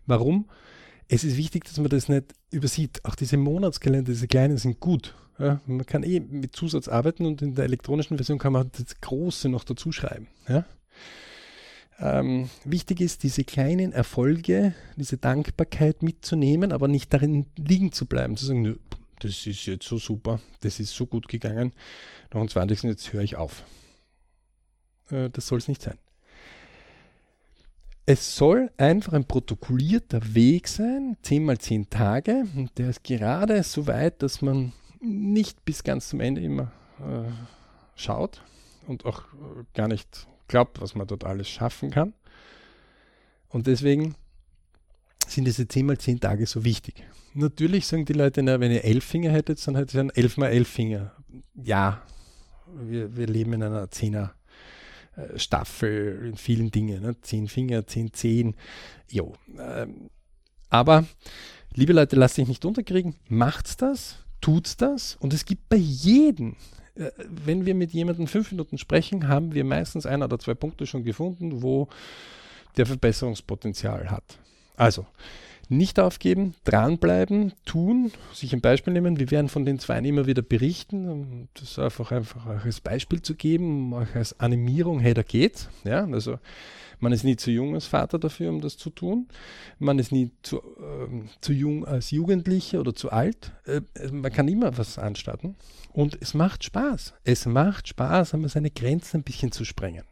Warum? 0.06 0.48
Es 1.08 1.24
ist 1.24 1.38
wichtig, 1.38 1.64
dass 1.64 1.78
man 1.78 1.88
das 1.88 2.08
nicht 2.08 2.34
übersieht. 2.50 3.04
Auch 3.04 3.14
diese 3.14 3.38
Monatskalender, 3.38 4.12
diese 4.12 4.28
kleinen 4.28 4.58
sind 4.58 4.78
gut. 4.78 5.14
Ja, 5.38 5.60
man 5.66 5.86
kann 5.86 6.02
eh 6.02 6.20
mit 6.20 6.54
Zusatz 6.54 6.88
arbeiten 6.88 7.24
und 7.24 7.40
in 7.42 7.54
der 7.54 7.64
elektronischen 7.64 8.18
Version 8.18 8.38
kann 8.38 8.52
man 8.52 8.70
das 8.76 9.00
Große 9.00 9.48
noch 9.48 9.64
dazu 9.64 9.92
schreiben. 9.92 10.26
Ja? 10.48 10.66
Ähm, 12.00 12.50
wichtig 12.64 13.00
ist, 13.00 13.22
diese 13.22 13.44
kleinen 13.44 13.92
Erfolge, 13.92 14.74
diese 14.96 15.16
Dankbarkeit 15.16 16.02
mitzunehmen, 16.02 16.72
aber 16.72 16.88
nicht 16.88 17.12
darin 17.12 17.46
liegen 17.56 17.92
zu 17.92 18.06
bleiben, 18.06 18.36
zu 18.36 18.46
sagen, 18.46 18.78
das 19.20 19.46
ist 19.46 19.66
jetzt 19.66 19.86
so 19.86 19.98
super, 19.98 20.40
das 20.60 20.78
ist 20.78 20.94
so 20.94 21.06
gut 21.06 21.28
gegangen, 21.28 21.72
noch 22.32 22.40
am 22.40 22.48
20. 22.48 22.84
jetzt 22.84 23.12
höre 23.12 23.22
ich 23.22 23.36
auf. 23.36 23.64
Äh, 25.10 25.30
das 25.30 25.46
soll 25.46 25.58
es 25.58 25.68
nicht 25.68 25.82
sein. 25.82 25.98
Es 28.10 28.36
soll 28.36 28.70
einfach 28.78 29.12
ein 29.12 29.26
protokollierter 29.26 30.34
Weg 30.34 30.66
sein, 30.66 31.18
10 31.20 31.44
mal 31.44 31.58
10 31.58 31.90
Tage, 31.90 32.46
und 32.56 32.70
der 32.78 32.88
ist 32.88 33.04
gerade 33.04 33.62
so 33.62 33.86
weit, 33.86 34.22
dass 34.22 34.40
man 34.40 34.72
nicht 35.02 35.62
bis 35.66 35.84
ganz 35.84 36.08
zum 36.08 36.20
Ende 36.20 36.40
immer 36.40 36.72
äh, 37.00 37.30
schaut 37.96 38.42
und 38.86 39.04
auch 39.04 39.24
äh, 39.24 39.64
gar 39.74 39.88
nicht 39.88 40.26
glaubt, 40.46 40.80
was 40.80 40.94
man 40.94 41.06
dort 41.06 41.24
alles 41.24 41.50
schaffen 41.50 41.90
kann. 41.90 42.14
Und 43.50 43.66
deswegen 43.66 44.14
sind 45.26 45.44
diese 45.44 45.68
10 45.68 45.84
mal 45.84 45.98
10 45.98 46.18
Tage 46.18 46.46
so 46.46 46.64
wichtig. 46.64 47.04
Natürlich 47.34 47.86
sagen 47.86 48.06
die 48.06 48.14
Leute, 48.14 48.42
na, 48.42 48.58
wenn 48.58 48.72
ihr 48.72 48.86
elf 48.86 49.04
Finger 49.04 49.32
hättet, 49.32 49.66
dann 49.66 49.76
hättet 49.76 49.92
ihr 49.92 49.98
dann 49.98 50.10
elf 50.14 50.38
mal 50.38 50.48
elf 50.48 50.68
Finger. 50.68 51.12
Ja, 51.62 52.00
wir, 52.74 53.14
wir 53.18 53.26
leben 53.26 53.52
in 53.52 53.64
einer 53.64 53.90
Zehner 53.90 54.32
Staffel 55.36 56.26
in 56.26 56.36
vielen 56.36 56.70
Dingen. 56.70 57.02
Ne? 57.02 57.20
Zehn 57.20 57.48
Finger, 57.48 57.86
zehn 57.86 58.12
Zehen. 58.12 58.54
Jo. 59.10 59.34
Ähm, 59.58 60.10
aber, 60.70 61.06
liebe 61.74 61.92
Leute, 61.92 62.16
lasst 62.16 62.38
euch 62.38 62.48
nicht 62.48 62.64
unterkriegen. 62.64 63.14
Macht's 63.28 63.76
das 63.76 64.18
tut's 64.40 64.76
das 64.76 65.16
und 65.20 65.32
es 65.32 65.44
gibt 65.44 65.68
bei 65.68 65.76
jedem, 65.76 66.56
äh, 66.94 67.10
wenn 67.28 67.66
wir 67.66 67.74
mit 67.74 67.92
jemandem 67.92 68.26
fünf 68.26 68.50
Minuten 68.50 68.78
sprechen, 68.78 69.28
haben 69.28 69.54
wir 69.54 69.64
meistens 69.64 70.06
ein 70.06 70.22
oder 70.22 70.38
zwei 70.38 70.54
Punkte 70.54 70.86
schon 70.86 71.04
gefunden, 71.04 71.62
wo 71.62 71.88
der 72.76 72.86
Verbesserungspotenzial 72.86 74.10
hat. 74.10 74.38
Also, 74.76 75.06
nicht 75.68 76.00
aufgeben, 76.00 76.54
dranbleiben, 76.64 77.52
tun, 77.64 78.10
sich 78.32 78.52
ein 78.52 78.60
Beispiel 78.60 78.92
nehmen. 78.92 79.18
Wir 79.18 79.30
werden 79.30 79.48
von 79.48 79.64
den 79.64 79.78
zwei 79.78 79.98
immer 79.98 80.26
wieder 80.26 80.42
berichten, 80.42 81.08
um 81.08 81.48
das 81.54 81.78
einfach, 81.78 82.10
einfach 82.12 82.46
als 82.64 82.80
Beispiel 82.80 83.20
zu 83.22 83.34
geben, 83.34 83.92
auch 83.92 84.14
als 84.14 84.38
Animierung, 84.40 85.00
hey, 85.00 85.14
da 85.14 85.22
geht's. 85.22 85.68
Ja, 85.84 86.06
also 86.06 86.38
man 87.00 87.12
ist 87.12 87.24
nie 87.24 87.36
zu 87.36 87.50
jung 87.50 87.74
als 87.74 87.86
Vater 87.86 88.18
dafür, 88.18 88.50
um 88.50 88.60
das 88.60 88.76
zu 88.76 88.90
tun. 88.90 89.28
Man 89.78 89.98
ist 89.98 90.10
nie 90.10 90.30
zu, 90.42 90.58
äh, 90.58 91.22
zu 91.40 91.52
jung 91.52 91.84
als 91.84 92.10
Jugendlicher 92.10 92.80
oder 92.80 92.94
zu 92.94 93.10
alt. 93.10 93.52
Äh, 93.66 93.82
man 94.10 94.32
kann 94.32 94.48
immer 94.48 94.76
was 94.78 94.98
anstarten. 94.98 95.54
Und 95.92 96.18
es 96.20 96.34
macht 96.34 96.64
Spaß. 96.64 97.14
Es 97.24 97.46
macht 97.46 97.88
Spaß, 97.88 98.34
einmal 98.34 98.50
seine 98.50 98.70
Grenzen 98.70 99.18
ein 99.20 99.24
bisschen 99.24 99.52
zu 99.52 99.64
sprengen. 99.64 100.04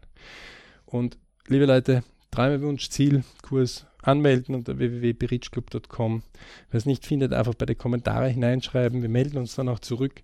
Und 0.84 1.18
liebe 1.48 1.66
Leute, 1.66 2.04
Träumewunsch, 2.37 2.91
Ziel, 2.91 3.24
Kurs 3.41 3.87
anmelden 4.03 4.55
unter 4.55 4.76
www.berichclub.com. 4.76 6.22
Wer 6.70 6.78
es 6.78 6.84
nicht 6.84 7.07
findet, 7.07 7.32
einfach 7.32 7.55
bei 7.55 7.64
den 7.64 7.78
Kommentaren 7.78 8.30
hineinschreiben. 8.30 9.01
Wir 9.01 9.09
melden 9.09 9.39
uns 9.39 9.55
dann 9.55 9.70
auch 9.70 9.78
zurück. 9.78 10.22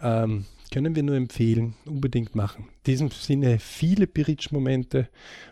Ähm, 0.00 0.44
können 0.72 0.94
wir 0.94 1.02
nur 1.02 1.16
empfehlen, 1.16 1.74
unbedingt 1.86 2.36
machen. 2.36 2.66
In 2.68 2.82
diesem 2.86 3.10
Sinne 3.10 3.58
viele 3.58 4.06
Beritsch-Momente 4.06 5.08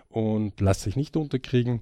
und 0.09 0.61
lasst 0.61 0.87
euch 0.87 0.95
nicht 0.95 1.17
unterkriegen. 1.17 1.81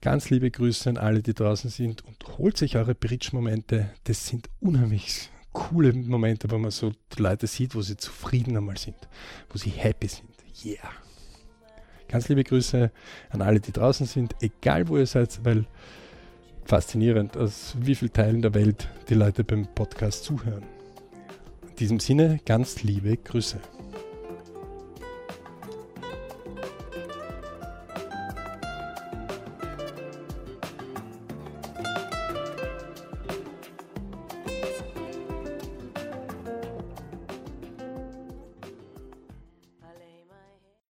Ganz 0.00 0.30
liebe 0.30 0.50
Grüße 0.50 0.88
an 0.88 0.96
alle, 0.96 1.22
die 1.22 1.34
draußen 1.34 1.68
sind 1.68 2.06
und 2.06 2.38
holt 2.38 2.56
sich 2.56 2.76
eure 2.78 2.94
Bridge-Momente. 2.94 3.90
Das 4.04 4.26
sind 4.26 4.48
unheimlich 4.60 5.28
coole 5.52 5.92
Momente, 5.92 6.50
wo 6.50 6.56
man 6.56 6.70
so 6.70 6.92
die 7.14 7.20
Leute 7.20 7.46
sieht, 7.46 7.74
wo 7.74 7.82
sie 7.82 7.98
zufrieden 7.98 8.56
einmal 8.56 8.78
sind, 8.78 8.96
wo 9.50 9.58
sie 9.58 9.70
happy 9.70 10.08
sind. 10.08 10.30
Yeah. 10.64 11.05
Ganz 12.08 12.28
liebe 12.28 12.44
Grüße 12.44 12.90
an 13.30 13.42
alle, 13.42 13.60
die 13.60 13.72
draußen 13.72 14.06
sind, 14.06 14.34
egal 14.40 14.88
wo 14.88 14.96
ihr 14.96 15.06
seid, 15.06 15.44
weil 15.44 15.66
faszinierend, 16.64 17.36
aus 17.36 17.76
wie 17.80 17.94
vielen 17.94 18.12
Teilen 18.12 18.42
der 18.42 18.54
Welt 18.54 18.88
die 19.08 19.14
Leute 19.14 19.44
beim 19.44 19.66
Podcast 19.74 20.24
zuhören. 20.24 20.64
In 21.68 21.76
diesem 21.76 22.00
Sinne, 22.00 22.40
ganz 22.44 22.82
liebe 22.82 23.16
Grüße. 23.16 23.58